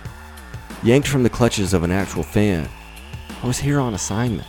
Yanked 0.83 1.09
from 1.09 1.23
the 1.23 1.29
clutches 1.29 1.73
of 1.73 1.83
an 1.83 1.91
actual 1.91 2.23
fan, 2.23 2.69
I 3.43 3.45
was 3.45 3.57
here 3.57 3.81
on 3.81 3.93
assignment. 3.93 4.47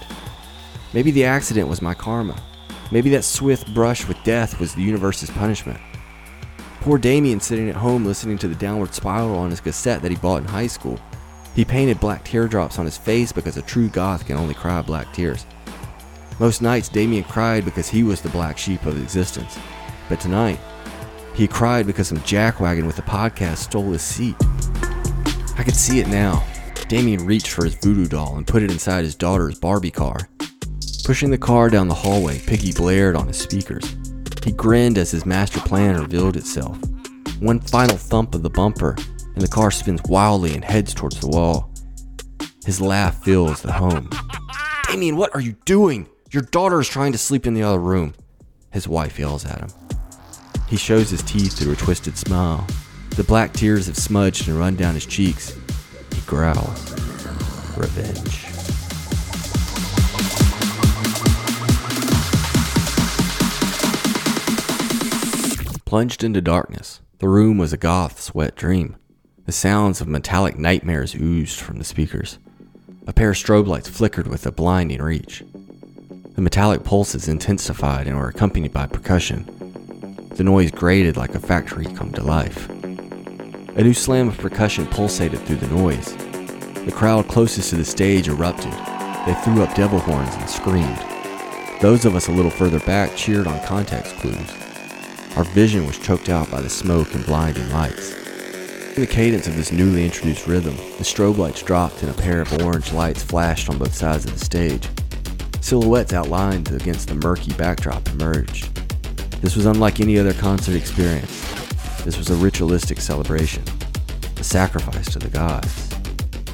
Maybe 0.93 1.11
the 1.11 1.25
accident 1.25 1.67
was 1.67 1.83
my 1.83 1.95
karma. 1.95 2.41
Maybe 2.93 3.11
that 3.11 3.25
swift 3.25 3.75
brush 3.75 4.07
with 4.07 4.23
death 4.23 4.61
was 4.61 4.73
the 4.73 4.83
universe's 4.83 5.31
punishment. 5.31 5.81
Poor 6.83 6.97
Damien 6.97 7.41
sitting 7.41 7.69
at 7.69 7.75
home 7.75 8.05
listening 8.05 8.39
to 8.39 8.47
the 8.47 8.55
downward 8.55 8.95
spiral 8.95 9.35
on 9.35 9.51
his 9.51 9.61
cassette 9.61 10.01
that 10.03 10.13
he 10.13 10.17
bought 10.17 10.43
in 10.43 10.49
high 10.49 10.69
school. 10.69 11.01
He 11.55 11.65
painted 11.65 12.01
black 12.01 12.25
teardrops 12.25 12.79
on 12.79 12.85
his 12.85 12.97
face 12.97 13.33
because 13.33 13.57
a 13.57 13.63
true 13.63 13.89
goth 13.89 14.27
can 14.27 14.37
only 14.37 14.55
cry 14.55 14.81
black 14.83 15.13
tears. 15.13 15.45
Most 16.39 16.63
nights, 16.63 16.89
Damien 16.89 17.25
cried 17.25 17.65
because 17.65 17.89
he 17.89 18.03
was 18.03 18.21
the 18.21 18.29
black 18.31 18.57
sheep 18.57 18.87
of 18.87 19.01
existence. 19.01 19.59
But 20.09 20.21
tonight, 20.21 20.59
he 21.35 21.47
cried 21.47 21.87
because 21.87 22.09
some 22.09 22.19
jackwagon 22.19 22.87
with 22.87 22.99
a 22.99 23.03
podcast 23.03 23.59
stole 23.59 23.93
his 23.93 24.03
seat. 24.03 24.37
I 25.59 25.63
could 25.65 25.77
see 25.77 26.01
it 26.01 26.09
now. 26.09 26.45
Damien 26.89 27.25
reached 27.27 27.49
for 27.49 27.65
his 27.65 27.75
voodoo 27.75 28.07
doll 28.07 28.37
and 28.37 28.47
put 28.47 28.63
it 28.63 28.71
inside 28.71 29.05
his 29.05 29.15
daughter's 29.15 29.59
Barbie 29.59 29.91
car. 29.91 30.29
Pushing 31.05 31.31
the 31.31 31.39
car 31.39 31.69
down 31.69 31.89
the 31.89 31.95
hallway, 31.95 32.39
Piggy 32.39 32.73
blared 32.73 33.17
on 33.17 33.29
his 33.29 33.39
speakers. 33.39 33.97
He 34.45 34.53
grinned 34.53 34.99
as 34.99 35.11
his 35.11 35.27
master 35.27 35.61
plan 35.61 36.01
revealed 36.01 36.37
itself. 36.37 36.79
One 37.41 37.61
final 37.61 37.97
thump 37.97 38.35
of 38.35 38.43
the 38.43 38.51
bumper, 38.51 38.97
and 39.35 39.43
the 39.43 39.49
car 39.49 39.71
spins 39.71 40.01
wildly 40.09 40.55
and 40.55 40.65
heads 40.65 40.95
towards 40.95 41.21
the 41.21 41.29
wall. 41.29 41.73
His 42.65 42.81
laugh 42.81 43.23
fills 43.23 43.63
the 43.63 43.73
home. 43.73 44.09
Damien, 44.89 45.17
what 45.17 45.35
are 45.35 45.41
you 45.41 45.57
doing? 45.65 46.09
Your 46.31 46.43
daughter 46.43 46.81
is 46.81 46.89
trying 46.89 47.13
to 47.13 47.19
sleep 47.19 47.47
in 47.47 47.55
the 47.55 47.63
other 47.63 47.79
room. 47.79 48.15
His 48.71 48.87
wife 48.87 49.19
yells 49.19 49.45
at 49.45 49.59
him. 49.59 49.71
He 50.69 50.77
shows 50.77 51.11
his 51.11 51.23
teeth 51.23 51.59
through 51.59 51.73
a 51.73 51.77
twisted 51.77 52.17
smile. 52.17 52.67
The 53.17 53.25
black 53.25 53.53
tears 53.53 53.87
have 53.87 53.97
smudged 53.99 54.49
and 54.49 54.59
run 54.59 54.77
down 54.77 54.95
his 54.95 55.05
cheeks. 55.05 55.55
He 56.15 56.21
growls. 56.27 56.91
Revenge. 57.77 58.47
Plunged 65.85 66.25
into 66.25 66.41
darkness, 66.41 67.03
the 67.19 67.29
room 67.29 67.59
was 67.59 67.75
a 67.75 67.77
goth's 67.77 68.35
wet 68.35 68.57
dream. 68.57 68.97
The 69.45 69.51
sounds 69.53 70.01
of 70.01 70.07
metallic 70.07 70.57
nightmares 70.57 71.17
oozed 71.17 71.59
from 71.59 71.79
the 71.79 71.85
speakers. 71.85 72.39
A 73.09 73.13
pair 73.13 73.31
of 73.31 73.37
strobe 73.37 73.67
lights 73.67 73.89
flickered 73.89 74.29
with 74.29 74.47
a 74.47 74.53
blinding 74.53 75.03
reach. 75.03 75.43
The 76.37 76.41
metallic 76.41 76.85
pulses 76.85 77.27
intensified 77.27 78.07
and 78.07 78.17
were 78.17 78.29
accompanied 78.29 78.73
by 78.73 78.87
percussion. 78.87 79.45
The 80.37 80.45
noise 80.45 80.71
grated 80.71 81.17
like 81.17 81.35
a 81.35 81.41
factory 81.41 81.87
come 81.87 82.13
to 82.13 82.23
life. 82.23 82.71
A 82.71 83.83
new 83.83 83.95
slam 83.95 84.29
of 84.29 84.39
percussion 84.39 84.87
pulsated 84.87 85.41
through 85.41 85.57
the 85.57 85.75
noise. 85.75 86.15
The 86.85 86.93
crowd 86.95 87.27
closest 87.27 87.71
to 87.71 87.77
the 87.77 87.85
stage 87.85 88.29
erupted. 88.29 88.73
They 89.27 89.35
threw 89.43 89.65
up 89.65 89.75
devil 89.75 89.99
horns 89.99 90.35
and 90.37 90.49
screamed. 90.49 91.05
Those 91.81 92.05
of 92.05 92.15
us 92.15 92.29
a 92.29 92.33
little 92.33 92.51
further 92.51 92.79
back 92.79 93.17
cheered 93.17 93.49
on 93.49 93.61
context 93.65 94.15
clues. 94.19 94.53
Our 95.37 95.45
vision 95.45 95.85
was 95.85 95.99
choked 95.99 96.29
out 96.29 96.49
by 96.49 96.61
the 96.61 96.71
smoke 96.71 97.13
and 97.13 97.27
blinding 97.27 97.69
lights. 97.71 98.22
In 98.95 99.01
the 99.01 99.07
cadence 99.07 99.47
of 99.47 99.57
this 99.57 99.73
newly 99.73 100.05
introduced 100.05 100.47
rhythm, 100.47 100.77
the 100.77 101.05
strobe 101.05 101.39
lights 101.39 101.63
dropped 101.63 102.03
and 102.03 102.11
a 102.11 102.23
pair 102.23 102.43
of 102.43 102.53
orange 102.61 102.93
lights 102.93 103.23
flashed 103.23 103.71
on 103.71 103.79
both 103.79 103.95
sides 103.95 104.27
of 104.27 104.39
the 104.39 104.45
stage. 104.45 104.87
Silhouettes 105.63 106.13
outlined 106.13 106.71
against 106.71 107.09
the 107.09 107.15
murky 107.15 107.55
backdrop 107.55 108.07
emerged. 108.11 108.75
This 109.41 109.57
was 109.57 109.65
unlike 109.65 110.01
any 110.01 110.19
other 110.19 110.35
concert 110.35 110.77
experience. 110.77 111.31
This 112.05 112.19
was 112.19 112.29
a 112.29 112.35
ritualistic 112.35 113.01
celebration, 113.01 113.63
a 114.37 114.45
sacrifice 114.45 115.11
to 115.13 115.19
the 115.19 115.31
gods, 115.31 115.89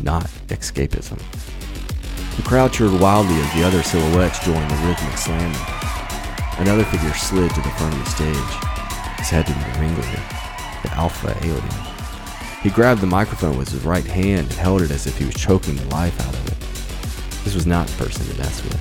not 0.01 0.27
escapism. 0.47 1.19
The 2.37 2.43
crowd 2.43 2.73
cheered 2.73 3.01
wildly 3.01 3.35
as 3.35 3.53
the 3.55 3.65
other 3.65 3.83
silhouettes 3.83 4.39
joined 4.45 4.71
the 4.71 4.87
rhythmic 4.87 5.19
slamming. 5.19 5.59
Another 6.59 6.85
figure 6.85 7.13
slid 7.15 7.51
to 7.51 7.61
the 7.63 7.71
front 7.71 7.95
of 7.95 8.05
the 8.05 8.11
stage. 8.11 9.19
His 9.19 9.29
head 9.29 9.45
had 9.45 9.47
to 9.49 9.55
be 9.55 9.73
the 9.73 9.81
ringleader, 9.81 10.23
the 10.85 10.95
alpha 10.95 11.37
alien. 11.43 11.88
He 12.69 12.75
grabbed 12.75 13.01
the 13.01 13.07
microphone 13.07 13.57
with 13.57 13.71
his 13.71 13.83
right 13.83 14.05
hand 14.05 14.41
and 14.41 14.53
held 14.53 14.83
it 14.83 14.91
as 14.91 15.07
if 15.07 15.17
he 15.17 15.25
was 15.25 15.37
choking 15.37 15.75
the 15.75 15.87
life 15.87 16.21
out 16.21 16.35
of 16.35 16.49
it. 16.49 17.43
This 17.43 17.55
was 17.55 17.67
not 17.67 17.87
the 17.87 18.05
person 18.05 18.27
to 18.27 18.37
mess 18.37 18.63
with. 18.63 18.77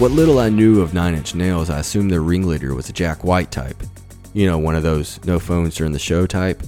What 0.00 0.10
little 0.10 0.40
I 0.40 0.48
knew 0.48 0.80
of 0.80 0.94
Nine 0.94 1.14
Inch 1.14 1.32
Nails, 1.32 1.70
I 1.70 1.78
assumed 1.78 2.10
their 2.10 2.22
ringleader 2.22 2.74
was 2.74 2.88
a 2.88 2.92
Jack 2.92 3.22
White 3.22 3.52
type. 3.52 3.80
You 4.32 4.46
know, 4.46 4.58
one 4.58 4.74
of 4.74 4.82
those 4.82 5.24
no 5.24 5.38
phones 5.38 5.76
during 5.76 5.92
the 5.92 6.00
show 6.00 6.26
type. 6.26 6.60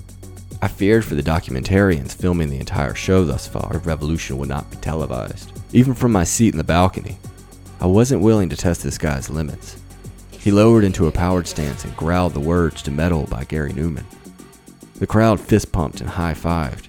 I 0.63 0.69
feared 0.69 1.05
for 1.05 1.17
the 1.17 1.23
documentarians 1.25 2.15
filming 2.15 2.49
the 2.49 2.61
entire 2.61 2.95
show 2.95 3.25
thus 3.25 3.49
far, 3.49 3.79
revolution 3.79 4.39
would 4.39 4.49
not 4.49 4.71
be 4.71 4.77
televised. 4.77 5.51
Even 5.73 5.95
from 5.95 6.13
my 6.13 6.23
seat 6.23 6.55
in 6.55 6.59
the 6.59 6.65
balcony, 6.65 7.19
I 7.81 7.87
wasn't 7.87 8.23
willing 8.23 8.51
to 8.51 8.57
test 8.57 8.85
this 8.85 8.99
guy's 8.99 9.31
limits. 9.31 9.83
He 10.31 10.53
lowered 10.53 10.85
into 10.85 11.09
a 11.09 11.13
powered 11.13 11.49
stance 11.49 11.85
and 11.85 11.97
growled 11.97 12.35
the 12.35 12.41
words 12.41 12.83
to 12.83 12.93
Metal 12.93 13.27
by 13.27 13.43
Gary 13.43 13.73
Numan. 13.73 14.05
The 14.99 15.07
crowd 15.07 15.39
fist 15.39 15.71
pumped 15.71 16.01
and 16.01 16.11
high 16.11 16.35
fived. 16.35 16.89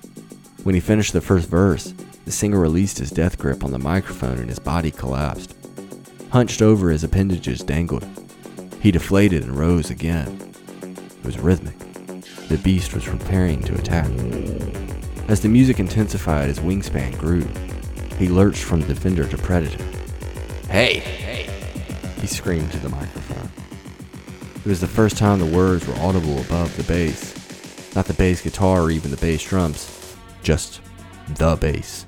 When 0.63 0.73
he 0.73 0.81
finished 0.81 1.13
the 1.13 1.21
first 1.21 1.47
verse, 1.47 1.93
the 2.25 2.31
singer 2.31 2.59
released 2.59 2.97
his 2.97 3.11
death 3.11 3.37
grip 3.37 3.63
on 3.63 3.71
the 3.71 3.77
microphone 3.77 4.39
and 4.39 4.49
his 4.49 4.57
body 4.57 4.89
collapsed. 4.89 5.55
Hunched 6.31 6.63
over, 6.63 6.89
his 6.89 7.03
appendages 7.03 7.61
dangled. 7.61 8.07
He 8.81 8.91
deflated 8.91 9.43
and 9.43 9.55
rose 9.57 9.91
again. 9.91 10.53
It 10.81 11.23
was 11.25 11.37
rhythmic. 11.37 11.77
The 12.49 12.57
beast 12.57 12.95
was 12.95 13.05
preparing 13.05 13.61
to 13.63 13.75
attack. 13.75 14.09
As 15.27 15.41
the 15.41 15.47
music 15.47 15.79
intensified, 15.79 16.47
his 16.47 16.59
wingspan 16.59 17.15
grew. 17.19 17.47
He 18.17 18.27
lurched 18.27 18.63
from 18.63 18.81
defender 18.81 19.27
to 19.27 19.37
predator. 19.37 19.83
Hey! 20.67 20.97
Hey! 20.99 21.47
He 22.21 22.25
screamed 22.25 22.71
to 22.71 22.79
the 22.79 22.89
microphone. 22.89 23.51
It 24.55 24.65
was 24.65 24.81
the 24.81 24.87
first 24.87 25.15
time 25.15 25.37
the 25.37 25.45
words 25.45 25.87
were 25.87 25.95
audible 25.95 26.39
above 26.41 26.75
the 26.75 26.83
bass. 26.83 27.38
Not 27.95 28.05
the 28.05 28.13
bass 28.13 28.41
guitar 28.41 28.81
or 28.81 28.91
even 28.91 29.11
the 29.11 29.17
bass 29.17 29.43
drums, 29.43 30.15
just 30.43 30.81
the 31.35 31.55
bass. 31.55 32.05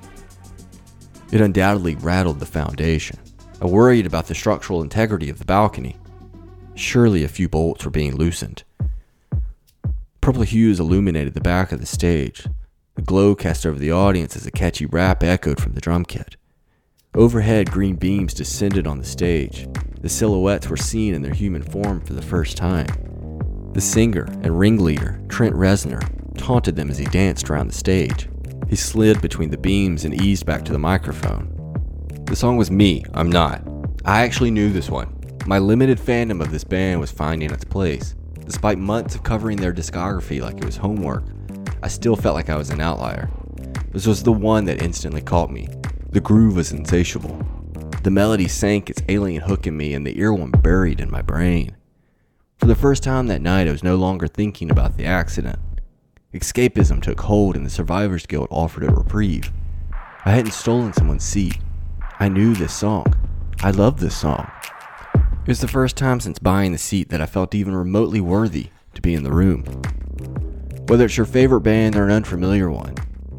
It 1.32 1.42
undoubtedly 1.42 1.96
rattled 1.96 2.40
the 2.40 2.46
foundation. 2.46 3.18
I 3.62 3.66
worried 3.66 4.06
about 4.06 4.28
the 4.28 4.36
structural 4.36 4.82
integrity 4.82 5.30
of 5.30 5.40
the 5.40 5.46
balcony. 5.46 5.96
Surely 6.76 7.24
a 7.24 7.30
few 7.30 7.48
bolts 7.48 7.86
were 7.86 7.92
being 7.92 8.16
loosened. 8.16 8.64
Purple 10.20 10.44
hues 10.44 10.80
illuminated 10.80 11.34
the 11.34 11.42
back 11.42 11.72
of 11.72 11.80
the 11.80 11.86
stage. 11.86 12.48
The 12.96 13.02
glow 13.02 13.34
cast 13.34 13.66
over 13.66 13.80
the 13.80 13.92
audience 13.92 14.36
as 14.36 14.46
a 14.46 14.52
catchy 14.52 14.86
rap 14.86 15.24
echoed 15.24 15.60
from 15.60 15.74
the 15.74 15.82
drum 15.82 16.06
kit. 16.06 16.36
Overhead, 17.16 17.72
green 17.72 17.96
beams 17.96 18.34
descended 18.34 18.88
on 18.88 19.00
the 19.00 19.06
stage. 19.06 19.68
The 20.00 20.10
silhouettes 20.10 20.70
were 20.70 20.78
seen 20.78 21.14
in 21.14 21.22
their 21.22 21.34
human 21.34 21.64
form 21.64 22.02
for 22.02 22.14
the 22.14 22.22
first 22.22 22.56
time. 22.58 22.88
The 23.74 23.82
singer 23.82 24.26
and 24.44 24.60
ringleader, 24.60 25.22
Trent 25.30 25.56
Reznor, 25.56 26.02
taunted 26.38 26.76
them 26.76 26.90
as 26.90 26.98
he 26.98 27.06
danced 27.06 27.50
around 27.50 27.68
the 27.68 27.74
stage. 27.74 28.28
He 28.68 28.76
slid 28.76 29.22
between 29.22 29.50
the 29.50 29.58
beams 29.58 30.04
and 30.04 30.22
eased 30.22 30.46
back 30.46 30.66
to 30.66 30.74
the 30.74 30.80
microphone. 30.80 31.58
The 32.26 32.36
song 32.36 32.58
was 32.58 32.70
Me, 32.70 33.04
I'm 33.14 33.30
Not. 33.30 33.62
I 34.04 34.24
actually 34.24 34.52
knew 34.52 34.72
this 34.72 34.90
one. 34.90 35.18
My 35.46 35.58
limited 35.60 36.00
fandom 36.00 36.42
of 36.42 36.52
this 36.52 36.64
band 36.64 37.00
was 37.00 37.12
finding 37.12 37.52
its 37.52 37.64
place. 37.64 38.16
Despite 38.46 38.78
months 38.78 39.16
of 39.16 39.24
covering 39.24 39.58
their 39.58 39.74
discography 39.74 40.42
like 40.42 40.58
it 40.58 40.66
was 40.66 40.76
homework, 40.76 41.24
I 41.82 41.88
still 41.88 42.16
felt 42.16 42.36
like 42.36 42.50
I 42.50 42.58
was 42.58 42.72
an 42.72 42.82
outlier. 42.82 43.30
This 43.92 44.06
was 44.06 44.22
the 44.22 44.32
one 44.32 44.66
that 44.66 44.82
instantly 44.82 45.22
caught 45.22 45.52
me. 45.52 45.70
The 46.10 46.20
groove 46.20 46.58
was 46.58 46.74
insatiable. 46.74 47.42
The 48.04 48.12
melody 48.12 48.48
sank 48.48 48.90
its 48.90 49.02
alien 49.08 49.42
hook 49.42 49.68
in 49.68 49.78
me, 49.78 49.94
and 49.94 50.06
the 50.06 50.16
earworm 50.16 50.62
buried 50.62 51.00
in 51.00 51.10
my 51.10 51.22
brain. 51.22 51.76
For 52.62 52.68
the 52.68 52.76
first 52.76 53.02
time 53.02 53.26
that 53.26 53.42
night, 53.42 53.68
I 53.68 53.72
was 53.72 53.82
no 53.82 53.96
longer 53.96 54.28
thinking 54.28 54.70
about 54.70 54.96
the 54.96 55.04
accident. 55.04 55.58
Escapism 56.32 57.02
took 57.02 57.22
hold, 57.22 57.56
and 57.56 57.66
the 57.66 57.72
Survivors 57.72 58.28
Guild 58.28 58.50
offered 58.52 58.84
a 58.84 58.94
reprieve. 58.94 59.52
I 60.26 60.30
hadn't 60.30 60.52
stolen 60.52 60.94
someone's 60.94 61.24
seat. 61.24 61.58
I 62.20 62.30
knew 62.30 62.54
this 62.54 62.72
song. 62.72 63.16
I 63.64 63.72
loved 63.72 63.98
this 63.98 64.16
song. 64.16 64.48
It 65.16 65.48
was 65.48 65.60
the 65.60 65.68
first 65.68 65.98
time 65.98 66.20
since 66.20 66.38
buying 66.38 66.72
the 66.72 66.78
seat 66.78 67.10
that 67.10 67.20
I 67.20 67.26
felt 67.26 67.56
even 67.56 67.76
remotely 67.76 68.22
worthy 68.22 68.68
to 68.94 69.02
be 69.02 69.16
in 69.16 69.24
the 69.24 69.34
room. 69.34 69.64
Whether 70.86 71.06
it's 71.06 71.18
your 71.18 71.26
favorite 71.26 71.62
band 71.62 71.96
or 71.96 72.04
an 72.04 72.12
unfamiliar 72.12 72.70
one, 72.70 72.94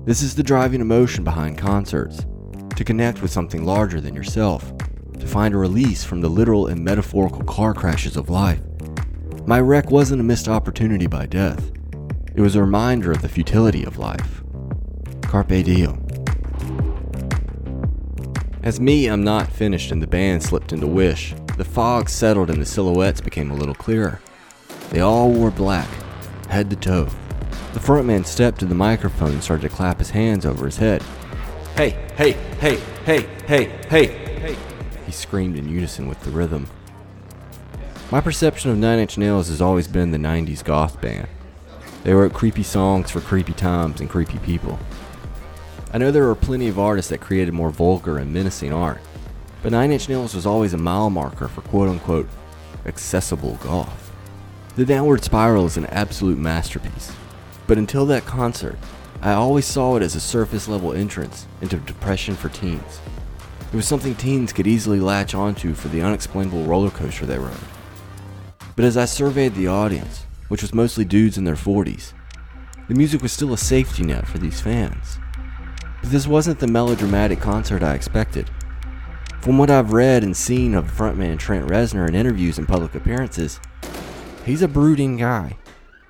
this 0.05 0.21
is 0.23 0.35
the 0.35 0.43
driving 0.43 0.81
emotion 0.81 1.23
behind 1.23 1.59
concerts 1.59 2.27
to 2.75 2.83
connect 2.83 3.23
with 3.23 3.31
something 3.31 3.65
larger 3.65 4.01
than 4.01 4.17
yourself, 4.17 4.77
to 5.21 5.29
find 5.29 5.55
a 5.55 5.59
release 5.59 6.03
from 6.03 6.23
the 6.23 6.29
literal 6.29 6.67
and 6.67 6.83
metaphorical 6.83 7.45
car 7.45 7.73
crashes 7.73 8.17
of 8.17 8.29
life. 8.29 8.61
My 9.45 9.59
wreck 9.59 9.91
wasn't 9.91 10.21
a 10.21 10.25
missed 10.25 10.47
opportunity 10.47 11.09
by 11.09 11.27
death, 11.27 11.73
it 12.35 12.41
was 12.41 12.55
a 12.55 12.61
reminder 12.61 13.11
of 13.11 13.23
the 13.23 13.29
futility 13.29 13.85
of 13.85 13.99
life. 13.99 14.43
Carpe 15.23 15.65
diem. 15.65 16.07
As 18.63 18.79
me, 18.79 19.09
I'm 19.09 19.25
not 19.25 19.51
finished 19.51 19.91
and 19.91 20.01
the 20.01 20.07
band 20.07 20.45
slipped 20.45 20.73
into 20.73 20.87
Wish, 20.87 21.35
the 21.57 21.65
fog 21.65 22.09
settled 22.09 22.51
and 22.51 22.63
the 22.63 22.67
silhouettes 22.67 23.21
became 23.21 23.51
a 23.51 23.57
little 23.57 23.75
clearer. 23.75 24.21
They 24.91 25.01
all 25.01 25.33
wore 25.33 25.51
black, 25.51 25.89
head 26.49 26.71
to 26.71 26.77
toe. 26.77 27.09
The 27.73 27.81
frontman 27.81 28.25
stepped 28.25 28.61
to 28.61 28.67
the 28.67 28.77
microphone 28.77 29.33
and 29.33 29.43
started 29.43 29.69
to 29.69 29.75
clap 29.75 29.99
his 29.99 30.11
hands 30.11 30.47
over 30.47 30.67
his 30.67 30.77
head. 30.77 31.03
Hey, 31.75 31.91
hey, 32.17 32.33
hey, 32.61 32.77
hey, 33.05 33.23
hey, 33.47 33.65
hey, 33.89 34.07
hey, 34.07 34.57
he 35.05 35.11
screamed 35.11 35.57
in 35.57 35.69
unison 35.69 36.07
with 36.07 36.21
the 36.21 36.31
rhythm. 36.31 36.69
My 38.13 38.21
perception 38.21 38.71
of 38.71 38.77
Nine 38.77 38.99
Inch 38.99 39.17
Nails 39.17 39.49
has 39.49 39.63
always 39.63 39.89
been 39.89 40.11
the 40.11 40.19
90s 40.19 40.63
goth 40.63 41.01
band. 41.01 41.29
They 42.05 42.13
wrote 42.13 42.35
creepy 42.35 42.63
songs 42.63 43.11
for 43.11 43.23
creepy 43.23 43.55
times 43.55 44.03
and 44.03 44.11
creepy 44.11 44.37
people. 44.41 44.79
I 45.95 45.97
know 45.97 46.11
there 46.11 46.27
were 46.27 46.35
plenty 46.35 46.69
of 46.69 46.79
artists 46.79 47.09
that 47.09 47.23
created 47.23 47.55
more 47.55 47.71
vulgar 47.71 48.19
and 48.19 48.31
menacing 48.31 48.71
art, 48.71 49.01
but 49.63 49.73
Nine 49.73 49.93
Inch 49.93 50.11
Nails 50.11 50.35
was 50.35 50.45
always 50.45 50.75
a 50.75 50.77
mile 50.77 51.09
marker 51.09 51.49
for 51.49 51.63
quote 51.63 51.89
unquote 51.89 52.29
accessible 52.85 53.59
goth. 53.63 54.13
The 54.77 54.85
Downward 54.85 55.25
Spiral 55.25 55.65
is 55.65 55.79
an 55.79 55.87
absolute 55.87 56.37
masterpiece, 56.37 57.13
but 57.67 57.79
until 57.79 58.05
that 58.05 58.27
concert, 58.27 58.77
I 59.23 59.33
always 59.33 59.65
saw 59.65 59.97
it 59.97 60.03
as 60.03 60.15
a 60.15 60.21
surface 60.21 60.69
level 60.69 60.93
entrance 60.93 61.47
into 61.63 61.79
depression 61.79 62.35
for 62.35 62.51
teens. 62.51 63.01
It 63.73 63.77
was 63.77 63.89
something 63.89 64.15
teens 64.17 64.53
could 64.53 64.67
easily 64.67 65.01
latch 65.01 65.35
onto 65.35 65.73
for 65.73 65.89
the 65.89 66.03
unexplainable 66.03 66.65
roller 66.65 66.91
coaster 66.91 67.25
they 67.25 67.39
rode. 67.39 67.57
But 68.75 68.85
as 68.85 68.97
I 68.97 69.05
surveyed 69.05 69.55
the 69.55 69.69
audience, 69.69 70.27
which 70.49 70.63
was 70.63 70.75
mostly 70.75 71.05
dudes 71.05 71.37
in 71.37 71.45
their 71.45 71.55
40s, 71.55 72.13
the 72.89 72.95
music 72.95 73.23
was 73.23 73.33
still 73.33 73.53
a 73.53 73.59
safety 73.59 74.03
net 74.03 74.27
for 74.27 74.39
these 74.39 74.61
fans. 74.61 75.19
But 76.01 76.11
this 76.11 76.27
wasn't 76.27 76.59
the 76.59 76.67
melodramatic 76.67 77.41
concert 77.41 77.83
I 77.83 77.95
expected. 77.95 78.51
From 79.41 79.59
what 79.59 79.71
I've 79.71 79.93
read 79.93 80.23
and 80.23 80.37
seen 80.37 80.75
of 80.75 80.91
frontman 80.91 81.39
Trent 81.39 81.69
Reznor 81.69 82.09
in 82.09 82.15
interviews 82.15 82.59
and 82.59 82.69
public 82.69 82.95
appearances, 82.95 83.61
he's 84.45 84.63
a 84.63 84.69
brooding 84.69 85.17
guy. 85.17 85.57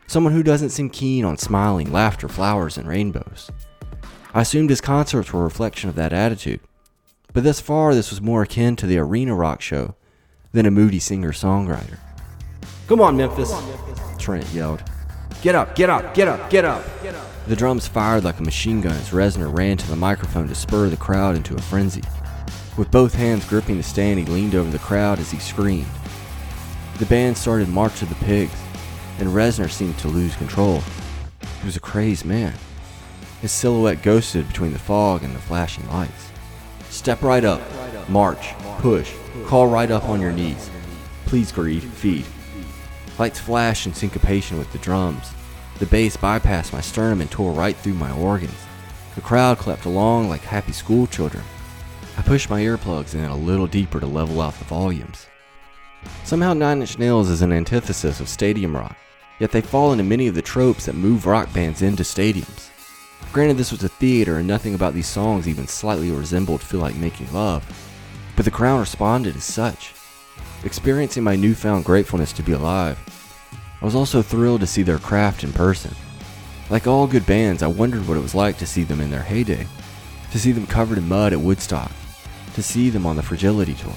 Someone 0.06 0.32
who 0.32 0.42
doesn't 0.42 0.70
seem 0.70 0.90
keen 0.90 1.24
on 1.24 1.38
smiling, 1.38 1.90
laughter, 1.92 2.28
flowers, 2.28 2.76
and 2.76 2.86
rainbows. 2.86 3.50
I 4.34 4.42
assumed 4.42 4.70
his 4.70 4.80
concerts 4.80 5.32
were 5.32 5.40
a 5.40 5.44
reflection 5.44 5.88
of 5.88 5.96
that 5.96 6.12
attitude. 6.12 6.60
But 7.32 7.44
thus 7.44 7.60
far, 7.60 7.94
this 7.94 8.10
was 8.10 8.20
more 8.20 8.42
akin 8.42 8.76
to 8.76 8.86
the 8.86 8.98
arena 8.98 9.34
rock 9.34 9.60
show 9.60 9.94
than 10.52 10.66
a 10.66 10.70
moody 10.70 10.98
singer 10.98 11.32
songwriter. 11.32 11.98
Come 12.86 13.00
on, 13.00 13.16
Memphis, 13.16 13.52
Trent 14.18 14.46
yelled. 14.52 14.82
Get 15.40 15.54
up, 15.54 15.74
get 15.74 15.90
up, 15.90 16.14
get 16.14 16.28
up, 16.28 16.50
get 16.50 16.64
up. 16.64 16.84
The 17.46 17.56
drums 17.56 17.88
fired 17.88 18.22
like 18.22 18.38
a 18.38 18.42
machine 18.42 18.80
gun 18.80 18.92
as 18.92 19.10
Reznor 19.10 19.56
ran 19.56 19.76
to 19.76 19.88
the 19.88 19.96
microphone 19.96 20.46
to 20.48 20.54
spur 20.54 20.88
the 20.88 20.96
crowd 20.96 21.34
into 21.34 21.56
a 21.56 21.60
frenzy. 21.60 22.02
With 22.76 22.90
both 22.90 23.14
hands 23.14 23.48
gripping 23.48 23.76
the 23.76 23.82
stand, 23.82 24.20
he 24.20 24.24
leaned 24.26 24.54
over 24.54 24.70
the 24.70 24.78
crowd 24.78 25.18
as 25.18 25.30
he 25.30 25.38
screamed. 25.38 25.86
The 26.98 27.06
band 27.06 27.36
started 27.36 27.68
March 27.68 28.02
of 28.02 28.08
the 28.08 28.24
Pigs, 28.24 28.54
and 29.18 29.28
Reznor 29.30 29.70
seemed 29.70 29.98
to 29.98 30.08
lose 30.08 30.36
control. 30.36 30.82
He 31.60 31.66
was 31.66 31.76
a 31.76 31.80
crazed 31.80 32.24
man. 32.24 32.54
His 33.40 33.50
silhouette 33.50 34.02
ghosted 34.02 34.46
between 34.46 34.72
the 34.72 34.78
fog 34.78 35.24
and 35.24 35.34
the 35.34 35.40
flashing 35.40 35.88
lights. 35.90 36.30
Step 36.90 37.22
right 37.22 37.44
up, 37.44 37.60
march, 38.08 38.54
push, 38.78 39.12
call 39.46 39.66
right 39.66 39.90
up 39.90 40.04
on 40.04 40.20
your 40.20 40.32
knees. 40.32 40.70
Please 41.26 41.50
greed, 41.50 41.82
feed. 41.82 42.24
Lights 43.22 43.38
flashed 43.38 43.86
in 43.86 43.94
syncopation 43.94 44.58
with 44.58 44.72
the 44.72 44.78
drums. 44.78 45.30
The 45.78 45.86
bass 45.86 46.16
bypassed 46.16 46.72
my 46.72 46.80
sternum 46.80 47.20
and 47.20 47.30
tore 47.30 47.52
right 47.52 47.76
through 47.76 47.94
my 47.94 48.10
organs. 48.10 48.66
The 49.14 49.20
crowd 49.20 49.58
clapped 49.58 49.84
along 49.84 50.28
like 50.28 50.40
happy 50.40 50.72
schoolchildren. 50.72 51.44
I 52.18 52.22
pushed 52.22 52.50
my 52.50 52.60
earplugs 52.60 53.14
in 53.14 53.22
a 53.22 53.36
little 53.36 53.68
deeper 53.68 54.00
to 54.00 54.06
level 54.06 54.40
out 54.40 54.54
the 54.54 54.64
volumes. 54.64 55.28
Somehow 56.24 56.52
Nine 56.52 56.80
Inch 56.80 56.98
Nails 56.98 57.28
is 57.28 57.42
an 57.42 57.52
antithesis 57.52 58.18
of 58.18 58.28
stadium 58.28 58.74
rock, 58.74 58.96
yet 59.38 59.52
they 59.52 59.60
fall 59.60 59.92
into 59.92 60.02
many 60.02 60.26
of 60.26 60.34
the 60.34 60.42
tropes 60.42 60.86
that 60.86 60.96
move 60.96 61.24
rock 61.24 61.52
bands 61.52 61.80
into 61.80 62.02
stadiums. 62.02 62.70
Granted, 63.32 63.56
this 63.56 63.70
was 63.70 63.84
a 63.84 63.88
theater 63.88 64.38
and 64.38 64.48
nothing 64.48 64.74
about 64.74 64.94
these 64.94 65.06
songs 65.06 65.46
even 65.46 65.68
slightly 65.68 66.10
resembled 66.10 66.60
Feel 66.60 66.80
Like 66.80 66.96
Making 66.96 67.32
Love, 67.32 67.64
but 68.34 68.44
the 68.44 68.50
crowd 68.50 68.80
responded 68.80 69.36
as 69.36 69.44
such. 69.44 69.94
Experiencing 70.64 71.24
my 71.24 71.34
newfound 71.34 71.84
gratefulness 71.84 72.32
to 72.34 72.42
be 72.42 72.52
alive, 72.52 72.98
I 73.80 73.84
was 73.84 73.96
also 73.96 74.22
thrilled 74.22 74.60
to 74.60 74.66
see 74.66 74.82
their 74.82 74.98
craft 74.98 75.42
in 75.42 75.52
person. 75.52 75.92
Like 76.70 76.86
all 76.86 77.08
good 77.08 77.26
bands, 77.26 77.64
I 77.64 77.66
wondered 77.66 78.06
what 78.06 78.16
it 78.16 78.22
was 78.22 78.34
like 78.34 78.58
to 78.58 78.66
see 78.66 78.84
them 78.84 79.00
in 79.00 79.10
their 79.10 79.22
heyday, 79.22 79.66
to 80.30 80.38
see 80.38 80.52
them 80.52 80.68
covered 80.68 80.98
in 80.98 81.08
mud 81.08 81.32
at 81.32 81.40
Woodstock, 81.40 81.90
to 82.54 82.62
see 82.62 82.90
them 82.90 83.06
on 83.06 83.16
the 83.16 83.22
Fragility 83.24 83.74
Tour. 83.74 83.92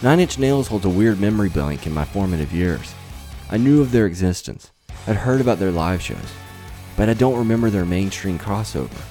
Nine 0.00 0.20
Inch 0.20 0.38
Nails 0.38 0.68
holds 0.68 0.84
a 0.84 0.88
weird 0.88 1.20
memory 1.20 1.48
blank 1.48 1.88
in 1.88 1.92
my 1.92 2.04
formative 2.04 2.52
years. 2.52 2.94
I 3.50 3.56
knew 3.56 3.80
of 3.80 3.90
their 3.90 4.06
existence, 4.06 4.70
I'd 5.08 5.16
heard 5.16 5.40
about 5.40 5.58
their 5.58 5.72
live 5.72 6.00
shows, 6.00 6.32
but 6.96 7.08
I 7.08 7.14
don't 7.14 7.38
remember 7.38 7.68
their 7.68 7.84
mainstream 7.84 8.38
crossover. 8.38 9.02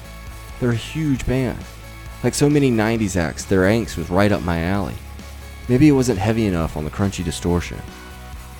They're 0.58 0.70
a 0.70 0.74
huge 0.74 1.26
band. 1.26 1.58
Like 2.24 2.32
so 2.32 2.48
many 2.48 2.70
90s 2.70 3.16
acts, 3.16 3.44
their 3.44 3.62
angst 3.62 3.98
was 3.98 4.08
right 4.08 4.32
up 4.32 4.42
my 4.42 4.62
alley. 4.62 4.94
Maybe 5.72 5.88
it 5.88 5.92
wasn't 5.92 6.18
heavy 6.18 6.44
enough 6.44 6.76
on 6.76 6.84
the 6.84 6.90
crunchy 6.90 7.24
distortion. 7.24 7.80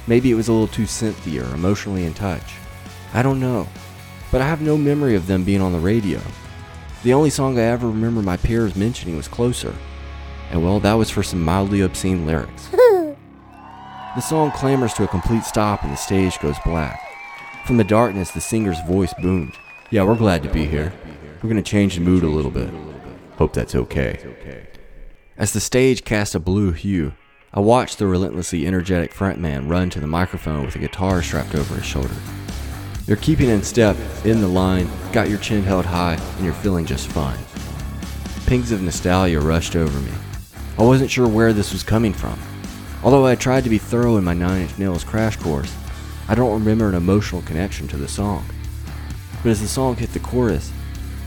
Maybe 0.06 0.30
it 0.30 0.34
was 0.34 0.48
a 0.48 0.52
little 0.52 0.66
too 0.66 0.84
synthy 0.84 1.38
or 1.38 1.54
emotionally 1.54 2.06
in 2.06 2.14
touch. 2.14 2.54
I 3.12 3.22
don't 3.22 3.38
know. 3.38 3.68
But 4.30 4.40
I 4.40 4.46
have 4.46 4.62
no 4.62 4.78
memory 4.78 5.14
of 5.14 5.26
them 5.26 5.44
being 5.44 5.60
on 5.60 5.72
the 5.72 5.78
radio. 5.78 6.22
The 7.02 7.12
only 7.12 7.28
song 7.28 7.58
I 7.58 7.64
ever 7.64 7.86
remember 7.86 8.22
my 8.22 8.38
peers 8.38 8.76
mentioning 8.76 9.18
was 9.18 9.28
Closer. 9.28 9.74
And 10.50 10.64
well, 10.64 10.80
that 10.80 10.94
was 10.94 11.10
for 11.10 11.22
some 11.22 11.42
mildly 11.42 11.82
obscene 11.82 12.24
lyrics. 12.24 12.68
the 12.68 14.20
song 14.26 14.50
clamors 14.50 14.94
to 14.94 15.04
a 15.04 15.08
complete 15.08 15.44
stop 15.44 15.82
and 15.82 15.92
the 15.92 15.96
stage 15.96 16.40
goes 16.40 16.56
black. 16.64 16.98
From 17.66 17.76
the 17.76 17.84
darkness, 17.84 18.30
the 18.30 18.40
singer's 18.40 18.80
voice 18.86 19.12
boomed. 19.20 19.52
Yeah, 19.90 20.04
we're 20.04 20.16
glad 20.16 20.42
to 20.44 20.48
be 20.48 20.64
here. 20.64 20.94
We're 21.42 21.50
gonna 21.50 21.60
change 21.60 21.96
the 21.96 22.00
mood 22.00 22.22
a 22.22 22.26
little 22.26 22.50
bit. 22.50 22.72
Hope 23.36 23.52
that's 23.52 23.74
okay. 23.74 24.68
As 25.38 25.54
the 25.54 25.60
stage 25.60 26.04
cast 26.04 26.34
a 26.34 26.38
blue 26.38 26.72
hue, 26.72 27.14
I 27.54 27.60
watched 27.60 27.98
the 27.98 28.06
relentlessly 28.06 28.66
energetic 28.66 29.14
frontman 29.14 29.68
run 29.68 29.88
to 29.90 30.00
the 30.00 30.06
microphone 30.06 30.66
with 30.66 30.76
a 30.76 30.78
guitar 30.78 31.22
strapped 31.22 31.54
over 31.54 31.76
his 31.76 31.86
shoulder. 31.86 32.14
You're 33.06 33.16
keeping 33.16 33.48
in 33.48 33.62
step, 33.62 33.96
in 34.26 34.42
the 34.42 34.48
line, 34.48 34.90
got 35.10 35.30
your 35.30 35.38
chin 35.38 35.62
held 35.62 35.86
high, 35.86 36.16
and 36.36 36.44
you're 36.44 36.52
feeling 36.52 36.84
just 36.84 37.08
fine. 37.08 37.38
Pangs 38.44 38.72
of 38.72 38.82
nostalgia 38.82 39.40
rushed 39.40 39.74
over 39.74 39.98
me. 40.00 40.12
I 40.78 40.82
wasn't 40.82 41.10
sure 41.10 41.26
where 41.26 41.54
this 41.54 41.72
was 41.72 41.82
coming 41.82 42.12
from. 42.12 42.38
Although 43.02 43.24
I 43.24 43.34
tried 43.34 43.64
to 43.64 43.70
be 43.70 43.78
thorough 43.78 44.18
in 44.18 44.24
my 44.24 44.34
Nine 44.34 44.62
Inch 44.62 44.78
Nails 44.78 45.02
crash 45.02 45.36
course, 45.36 45.74
I 46.28 46.34
don't 46.34 46.52
remember 46.52 46.90
an 46.90 46.94
emotional 46.94 47.40
connection 47.42 47.88
to 47.88 47.96
the 47.96 48.06
song. 48.06 48.44
But 49.42 49.48
as 49.48 49.62
the 49.62 49.66
song 49.66 49.96
hit 49.96 50.12
the 50.12 50.20
chorus, 50.20 50.70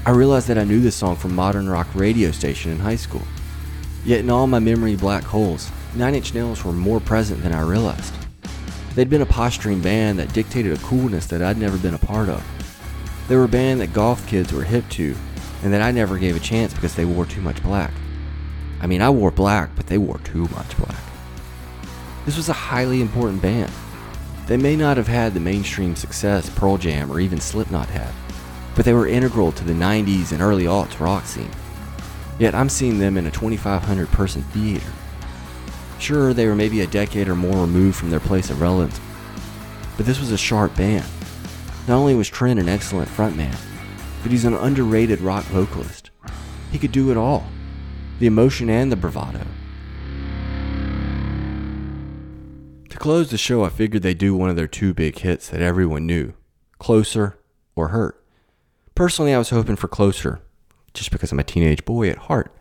I 0.05 0.11
realized 0.11 0.47
that 0.49 0.59
I 0.59 0.63
knew 0.63 0.79
this 0.79 0.95
song 0.95 1.15
from 1.15 1.33
modern 1.33 1.67
rock 1.67 1.87
radio 1.95 2.29
station 2.29 2.71
in 2.71 2.77
high 2.77 2.97
school. 2.97 3.23
Yet 4.05 4.19
in 4.19 4.29
all 4.29 4.45
my 4.45 4.59
memory 4.59 4.95
black 4.95 5.23
holes, 5.23 5.71
Nine 5.95 6.13
Inch 6.13 6.33
Nails 6.33 6.63
were 6.63 6.71
more 6.71 6.99
present 6.99 7.41
than 7.41 7.53
I 7.53 7.61
realized. 7.61 8.13
They'd 8.93 9.09
been 9.09 9.23
a 9.23 9.25
posturing 9.25 9.81
band 9.81 10.19
that 10.19 10.31
dictated 10.31 10.73
a 10.73 10.81
coolness 10.83 11.25
that 11.27 11.41
I'd 11.41 11.57
never 11.57 11.77
been 11.77 11.95
a 11.95 11.99
part 11.99 12.29
of. 12.29 12.45
They 13.27 13.35
were 13.35 13.45
a 13.45 13.49
band 13.49 13.81
that 13.81 13.93
golf 13.93 14.25
kids 14.27 14.53
were 14.53 14.63
hip 14.63 14.87
to, 14.91 15.15
and 15.63 15.73
that 15.73 15.81
I 15.81 15.89
never 15.89 16.19
gave 16.19 16.35
a 16.35 16.39
chance 16.39 16.73
because 16.73 16.93
they 16.93 17.05
wore 17.05 17.25
too 17.25 17.41
much 17.41 17.63
black. 17.63 17.91
I 18.79 18.85
mean, 18.85 19.01
I 19.01 19.09
wore 19.09 19.31
black, 19.31 19.71
but 19.75 19.87
they 19.87 19.97
wore 19.97 20.19
too 20.19 20.47
much 20.49 20.77
black. 20.77 21.01
This 22.25 22.37
was 22.37 22.49
a 22.49 22.53
highly 22.53 23.01
important 23.01 23.41
band. 23.41 23.71
They 24.45 24.57
may 24.57 24.75
not 24.75 24.97
have 24.97 25.07
had 25.07 25.33
the 25.33 25.39
mainstream 25.39 25.95
success 25.95 26.49
Pearl 26.51 26.77
Jam 26.77 27.11
or 27.11 27.19
even 27.19 27.41
Slipknot 27.41 27.89
had, 27.89 28.13
but 28.75 28.85
they 28.85 28.93
were 28.93 29.07
integral 29.07 29.51
to 29.53 29.63
the 29.63 29.73
90s 29.73 30.31
and 30.31 30.41
early 30.41 30.65
aughts 30.65 30.99
rock 30.99 31.25
scene. 31.25 31.49
Yet 32.37 32.53
I'm 32.55 32.69
seeing 32.69 32.99
them 32.99 33.17
in 33.17 33.27
a 33.27 33.31
2,500 33.31 34.07
person 34.09 34.43
theater. 34.43 34.91
Sure, 35.99 36.33
they 36.33 36.47
were 36.47 36.55
maybe 36.55 36.81
a 36.81 36.87
decade 36.87 37.29
or 37.29 37.35
more 37.35 37.61
removed 37.61 37.97
from 37.97 38.09
their 38.09 38.19
place 38.19 38.49
of 38.49 38.61
relevance, 38.61 38.99
but 39.95 40.05
this 40.05 40.19
was 40.19 40.31
a 40.31 40.37
sharp 40.37 40.75
band. 40.75 41.05
Not 41.87 41.97
only 41.97 42.15
was 42.15 42.27
Trent 42.27 42.59
an 42.59 42.67
excellent 42.67 43.07
frontman, 43.09 43.57
but 44.21 44.31
he's 44.31 44.45
an 44.45 44.55
underrated 44.55 45.21
rock 45.21 45.43
vocalist. 45.45 46.09
He 46.71 46.79
could 46.79 46.91
do 46.91 47.11
it 47.11 47.17
all 47.17 47.47
the 48.19 48.27
emotion 48.27 48.69
and 48.69 48.91
the 48.91 48.95
bravado. 48.95 49.45
To 52.89 52.97
close 52.97 53.29
the 53.29 53.37
show, 53.37 53.63
I 53.63 53.69
figured 53.69 54.03
they'd 54.03 54.17
do 54.17 54.35
one 54.35 54.49
of 54.49 54.55
their 54.55 54.67
two 54.67 54.93
big 54.93 55.19
hits 55.19 55.49
that 55.49 55.61
everyone 55.61 56.05
knew 56.05 56.33
Closer 56.79 57.37
or 57.75 57.89
Hurt. 57.89 58.23
Personally, 58.95 59.33
I 59.33 59.37
was 59.37 59.49
hoping 59.49 59.75
for 59.75 59.89
Closer, 59.89 60.39
just 60.95 61.11
because 61.11 61.31
I'm 61.31 61.39
a 61.39 61.43
teenage 61.43 61.85
boy 61.85 62.09
at 62.09 62.17
heart. 62.17 62.51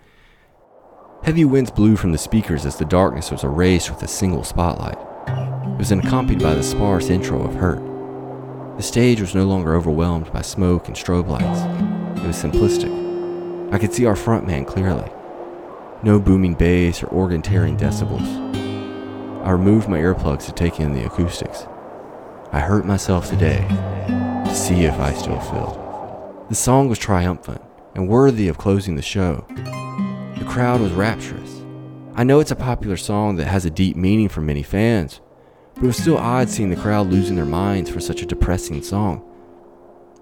Heavy 1.22 1.46
winds 1.46 1.70
blew 1.70 1.96
from 1.96 2.12
the 2.12 2.18
speakers 2.18 2.66
as 2.66 2.76
the 2.76 2.84
darkness 2.84 3.30
was 3.30 3.44
erased 3.44 3.90
with 3.90 4.02
a 4.02 4.08
single 4.08 4.44
spotlight. 4.44 4.98
It 5.26 5.78
was 5.78 5.90
accompanied 5.90 6.42
by 6.42 6.54
the 6.54 6.62
sparse 6.62 7.08
intro 7.08 7.42
of 7.42 7.54
Hurt. 7.54 7.82
The 8.76 8.82
stage 8.82 9.20
was 9.20 9.34
no 9.34 9.44
longer 9.44 9.74
overwhelmed 9.74 10.30
by 10.32 10.42
smoke 10.42 10.88
and 10.88 10.96
strobe 10.96 11.28
lights. 11.28 12.20
It 12.20 12.26
was 12.26 12.36
simplistic. 12.36 12.92
I 13.72 13.78
could 13.78 13.94
see 13.94 14.04
our 14.04 14.16
front 14.16 14.46
man 14.46 14.64
clearly. 14.66 15.10
No 16.02 16.20
booming 16.20 16.54
bass 16.54 17.02
or 17.02 17.06
organ 17.06 17.40
tearing 17.40 17.78
decibels. 17.78 18.26
I 19.44 19.50
removed 19.50 19.88
my 19.88 19.98
earplugs 19.98 20.44
to 20.46 20.52
take 20.52 20.80
in 20.80 20.92
the 20.92 21.06
acoustics. 21.06 21.66
I 22.52 22.60
hurt 22.60 22.84
myself 22.84 23.30
today 23.30 23.66
to 24.46 24.54
see 24.54 24.84
if 24.84 24.94
I 24.98 25.14
still 25.14 25.40
feel. 25.40 26.44
The 26.50 26.54
song 26.54 26.88
was 26.88 26.98
triumphant 26.98 27.62
and 27.94 28.08
worthy 28.08 28.48
of 28.48 28.58
closing 28.58 28.96
the 28.96 29.02
show. 29.02 29.44
The 30.38 30.44
crowd 30.46 30.80
was 30.80 30.92
rapturous. 30.92 31.62
I 32.14 32.24
know 32.24 32.40
it's 32.40 32.50
a 32.50 32.56
popular 32.56 32.96
song 32.96 33.36
that 33.36 33.46
has 33.46 33.64
a 33.64 33.70
deep 33.70 33.96
meaning 33.96 34.28
for 34.28 34.40
many 34.40 34.62
fans, 34.62 35.20
but 35.74 35.84
it 35.84 35.86
was 35.86 35.96
still 35.96 36.18
odd 36.18 36.48
seeing 36.48 36.70
the 36.70 36.76
crowd 36.76 37.08
losing 37.08 37.36
their 37.36 37.44
minds 37.44 37.90
for 37.90 38.00
such 38.00 38.22
a 38.22 38.26
depressing 38.26 38.82
song. 38.82 39.28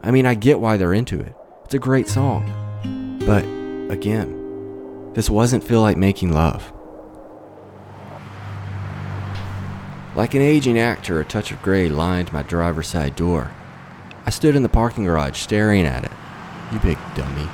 I 0.02 0.10
mean, 0.10 0.26
I 0.26 0.34
get 0.34 0.60
why 0.60 0.76
they're 0.76 0.94
into 0.94 1.20
it. 1.20 1.34
It's 1.64 1.74
a 1.74 1.78
great 1.78 2.08
song. 2.08 3.18
But, 3.26 3.44
again, 3.92 5.12
this 5.14 5.30
wasn't 5.30 5.64
feel 5.64 5.80
like 5.80 5.96
making 5.96 6.32
love. 6.32 6.72
Like 10.14 10.34
an 10.34 10.42
aging 10.42 10.78
actor, 10.78 11.20
a 11.20 11.24
touch 11.24 11.52
of 11.52 11.62
gray 11.62 11.88
lined 11.88 12.32
my 12.32 12.42
driver's 12.42 12.88
side 12.88 13.16
door. 13.16 13.50
I 14.26 14.30
stood 14.30 14.56
in 14.56 14.62
the 14.62 14.68
parking 14.68 15.04
garage 15.04 15.38
staring 15.38 15.86
at 15.86 16.04
it. 16.04 16.12
You 16.72 16.78
big 16.80 16.98
dummy, 17.14 17.48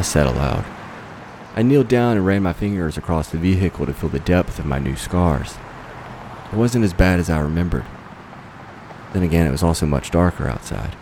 I 0.00 0.02
said 0.02 0.26
aloud. 0.26 0.64
I 1.54 1.60
kneeled 1.60 1.88
down 1.88 2.16
and 2.16 2.24
ran 2.24 2.42
my 2.42 2.54
fingers 2.54 2.96
across 2.96 3.28
the 3.28 3.36
vehicle 3.36 3.84
to 3.84 3.92
feel 3.92 4.08
the 4.08 4.18
depth 4.18 4.58
of 4.58 4.64
my 4.64 4.78
new 4.78 4.96
scars. 4.96 5.58
It 6.50 6.56
wasn't 6.56 6.86
as 6.86 6.94
bad 6.94 7.20
as 7.20 7.28
I 7.28 7.38
remembered. 7.38 7.84
Then 9.12 9.22
again, 9.22 9.46
it 9.46 9.50
was 9.50 9.62
also 9.62 9.84
much 9.84 10.10
darker 10.10 10.48
outside. 10.48 10.96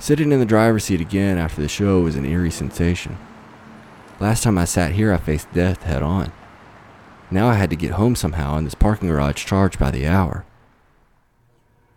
Sitting 0.00 0.32
in 0.32 0.40
the 0.40 0.44
driver's 0.44 0.82
seat 0.82 1.00
again 1.00 1.38
after 1.38 1.62
the 1.62 1.68
show 1.68 2.00
was 2.00 2.16
an 2.16 2.26
eerie 2.26 2.50
sensation. 2.50 3.16
Last 4.18 4.42
time 4.42 4.58
I 4.58 4.64
sat 4.64 4.90
here, 4.90 5.12
I 5.12 5.16
faced 5.16 5.52
death 5.52 5.84
head 5.84 6.02
on. 6.02 6.32
Now 7.30 7.46
I 7.46 7.54
had 7.54 7.70
to 7.70 7.76
get 7.76 7.92
home 7.92 8.16
somehow, 8.16 8.56
and 8.56 8.66
this 8.66 8.74
parking 8.74 9.06
garage 9.06 9.44
charged 9.44 9.78
by 9.78 9.92
the 9.92 10.08
hour. 10.08 10.44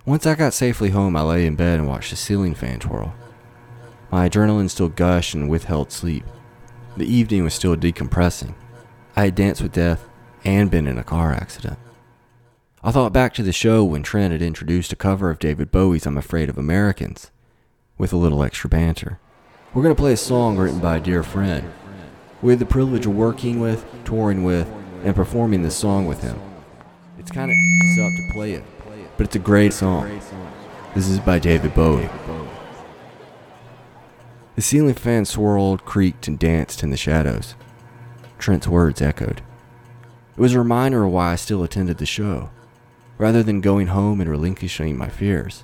Once 0.05 0.27
I 0.27 0.35
got 0.35 0.53
safely 0.53 0.91
home, 0.91 1.15
I 1.15 1.23
lay 1.23 1.47
in 1.47 1.55
bed 1.55 1.79
and 1.79 1.87
watched 1.87 2.11
the 2.11 2.17
ceiling 2.17 2.53
fan 2.53 2.77
twirl. 2.77 3.15
My 4.13 4.29
adrenaline 4.29 4.69
still 4.69 4.89
gushed 4.89 5.33
and 5.33 5.49
withheld 5.49 5.91
sleep. 5.91 6.23
The 6.95 7.11
evening 7.11 7.43
was 7.43 7.55
still 7.55 7.75
decompressing. 7.75 8.53
I 9.15 9.25
had 9.25 9.33
danced 9.33 9.59
with 9.59 9.71
death 9.71 10.07
and 10.43 10.69
been 10.69 10.85
in 10.85 10.99
a 10.99 11.03
car 11.03 11.31
accident. 11.31 11.79
I 12.83 12.91
thought 12.91 13.11
back 13.11 13.33
to 13.33 13.41
the 13.41 13.51
show 13.51 13.83
when 13.83 14.03
Trent 14.03 14.31
had 14.31 14.43
introduced 14.43 14.93
a 14.93 14.95
cover 14.95 15.31
of 15.31 15.39
David 15.39 15.71
Bowie's 15.71 16.05
I'm 16.05 16.15
Afraid 16.15 16.47
of 16.47 16.59
Americans, 16.59 17.31
with 17.97 18.13
a 18.13 18.17
little 18.17 18.43
extra 18.43 18.69
banter. 18.69 19.19
We're 19.73 19.81
going 19.81 19.95
to 19.95 19.99
play 19.99 20.13
a 20.13 20.17
song 20.17 20.57
written 20.57 20.79
by 20.79 20.97
a 20.97 21.01
dear 21.01 21.23
friend. 21.23 21.73
We 22.43 22.51
had 22.51 22.59
the 22.59 22.67
privilege 22.67 23.07
of 23.07 23.15
working 23.15 23.59
with, 23.59 23.83
touring 24.05 24.43
with, 24.43 24.71
and 25.03 25.15
performing 25.15 25.63
this 25.63 25.75
song 25.75 26.05
with 26.05 26.21
him. 26.21 26.39
It's 27.17 27.31
kind 27.31 27.49
of 27.49 28.05
up 28.05 28.11
to 28.15 28.33
play 28.35 28.51
it, 28.51 28.63
but 29.17 29.25
it's 29.25 29.35
a 29.37 29.39
great 29.39 29.73
song. 29.73 30.21
This 30.93 31.07
is 31.07 31.19
by 31.19 31.39
David 31.39 31.73
Bowie. 31.73 32.11
The 34.55 34.61
ceiling 34.61 34.93
fan 34.93 35.25
swirled, 35.25 35.83
creaked, 35.83 36.27
and 36.27 36.37
danced 36.37 36.83
in 36.83 36.91
the 36.91 36.97
shadows. 36.97 37.55
Trent's 38.37 38.67
words 38.67 39.01
echoed. 39.01 39.41
It 40.35 40.41
was 40.41 40.53
a 40.53 40.59
reminder 40.59 41.03
of 41.03 41.11
why 41.11 41.31
I 41.31 41.35
still 41.35 41.63
attended 41.63 41.97
the 41.97 42.05
show. 42.05 42.49
Rather 43.17 43.41
than 43.41 43.61
going 43.61 43.87
home 43.87 44.21
and 44.21 44.29
relinquishing 44.29 44.97
my 44.97 45.09
fears, 45.09 45.63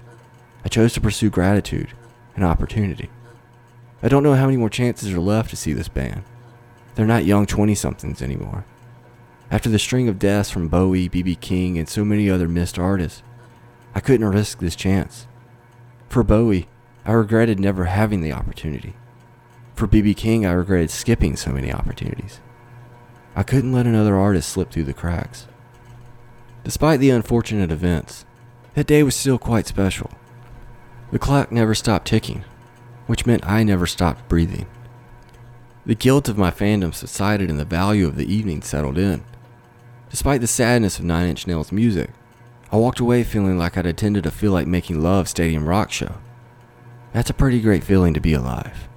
I 0.63 0.69
chose 0.69 0.93
to 0.93 1.02
pursue 1.02 1.30
gratitude 1.30 1.93
and 2.36 2.43
opportunity. 2.43 3.10
I 4.02 4.08
don't 4.08 4.23
know 4.23 4.36
how 4.36 4.45
many 4.45 4.58
more 4.58 4.69
chances 4.69 5.13
are 5.13 5.19
left 5.19 5.49
to 5.49 5.56
see 5.56 5.73
this 5.73 5.89
band. 5.89 6.23
They're 6.95 7.06
not 7.06 7.25
young 7.25 7.45
20 7.45 7.75
somethings 7.75 8.21
anymore. 8.21 8.65
After 9.52 9.69
the 9.69 9.80
string 9.80 10.08
of 10.08 10.19
deaths 10.19 10.49
from 10.49 10.67
Bowie, 10.67 11.08
B.B. 11.08 11.36
King, 11.36 11.78
and 11.78 11.89
so 11.89 12.06
many 12.06 12.30
other 12.30 12.47
missed 12.47 12.78
artists, 12.78 13.23
I 13.95 13.99
couldn't 13.99 14.28
risk 14.28 14.60
this 14.60 14.75
chance. 14.75 15.28
For 16.08 16.23
Bowie, 16.23 16.67
I 17.05 17.13
regretted 17.13 17.59
never 17.59 17.85
having 17.85 18.21
the 18.21 18.33
opportunity. 18.33 18.93
For 19.75 19.88
B.B. 19.88 20.13
King, 20.13 20.45
I 20.45 20.51
regretted 20.51 20.91
skipping 20.91 21.35
so 21.35 21.51
many 21.51 21.71
opportunities. 21.71 22.41
I 23.35 23.43
couldn't 23.43 23.71
let 23.71 23.85
another 23.85 24.15
artist 24.17 24.49
slip 24.49 24.71
through 24.71 24.83
the 24.83 24.93
cracks. 24.93 25.47
Despite 26.63 26.99
the 26.99 27.12
unfortunate 27.12 27.71
events, 27.71 28.25
that 28.73 28.88
day 28.88 29.03
was 29.03 29.15
still 29.15 29.38
quite 29.38 29.67
special. 29.67 30.12
The 31.12 31.19
clock 31.19 31.51
never 31.51 31.73
stopped 31.73 32.07
ticking, 32.07 32.43
which 33.07 33.25
meant 33.25 33.47
I 33.47 33.63
never 33.63 33.88
stopped 33.88 34.27
breathing. 34.27 34.67
The 35.85 35.95
guilt 35.95 36.29
of 36.29 36.38
my 36.38 36.51
fandom 36.51 36.93
subsided 36.93 37.49
and 37.49 37.59
the 37.59 37.65
value 37.65 38.05
of 38.05 38.15
the 38.15 38.31
evening 38.31 38.62
settled 38.62 38.97
in. 38.97 39.23
Despite 40.09 40.41
the 40.41 40.47
sadness 40.47 40.99
of 40.99 41.05
Nine 41.05 41.29
Inch 41.29 41.47
Nails 41.47 41.71
music, 41.71 42.12
I 42.71 42.77
walked 42.77 42.99
away 42.99 43.23
feeling 43.23 43.57
like 43.57 43.77
I'd 43.77 43.85
attended 43.85 44.25
a 44.25 44.31
Feel 44.31 44.51
Like 44.51 44.67
Making 44.67 45.01
Love 45.01 45.27
stadium 45.27 45.67
rock 45.67 45.91
show. 45.91 46.15
That's 47.13 47.29
a 47.29 47.33
pretty 47.33 47.59
great 47.59 47.83
feeling 47.83 48.13
to 48.13 48.19
be 48.19 48.33
alive. 48.33 48.89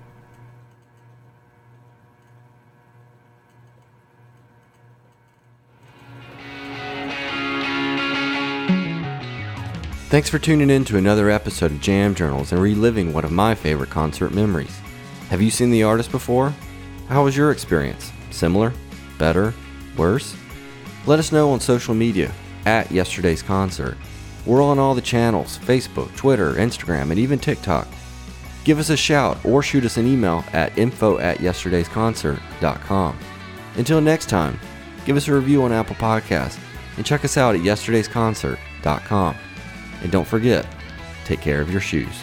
Thanks 10.09 10.29
for 10.29 10.39
tuning 10.39 10.69
in 10.69 10.85
to 10.85 10.99
another 10.99 11.31
episode 11.31 11.71
of 11.71 11.81
Jam 11.81 12.15
Journals 12.15 12.53
and 12.53 12.61
reliving 12.61 13.15
one 13.15 13.25
of 13.25 13.33
my 13.33 13.55
favorite 13.55 13.89
concert 13.89 14.35
memories. 14.35 14.79
Have 15.31 15.41
you 15.41 15.51
seen 15.51 15.71
the 15.71 15.85
artist 15.85 16.11
before? 16.11 16.53
How 17.09 17.25
was 17.25 17.35
your 17.35 17.51
experience? 17.51 18.13
Similar? 18.31 18.75
Better? 19.17 19.55
Worse? 19.97 20.37
Let 21.07 21.19
us 21.19 21.33
know 21.33 21.51
on 21.51 21.61
social 21.61 21.95
media 21.95 22.31
at 22.67 22.91
yesterday's 22.91 23.43
concert. 23.43 23.97
We're 24.45 24.63
on 24.63 24.79
all 24.79 24.95
the 24.95 25.01
channels 25.01 25.59
Facebook, 25.61 26.15
Twitter, 26.15 26.53
Instagram, 26.55 27.11
and 27.11 27.19
even 27.19 27.39
TikTok. 27.39 27.89
Give 28.65 28.79
us 28.79 28.91
a 28.91 28.97
shout 28.97 29.45
or 29.45 29.63
shoot 29.63 29.85
us 29.85 29.97
an 29.97 30.07
email 30.07 30.45
at 30.53 30.77
info 30.79 31.19
at 31.19 31.39
yesterdaysconcert.com. 31.39 33.19
Until 33.77 34.01
next 34.01 34.29
time, 34.29 34.59
give 35.05 35.17
us 35.17 35.29
a 35.29 35.35
review 35.35 35.63
on 35.65 35.73
Apple 35.73 35.97
Podcasts 35.97 36.59
and 36.97 37.07
check 37.07 37.25
us 37.25 37.37
out 37.37 37.55
at 37.55 37.63
yesterdaysconcert.com. 37.63 39.37
And 40.03 40.13
don't 40.13 40.27
forget, 40.27 40.67
take 41.25 41.41
care 41.41 41.61
of 41.61 41.71
your 41.71 41.81
shoes. 41.81 42.23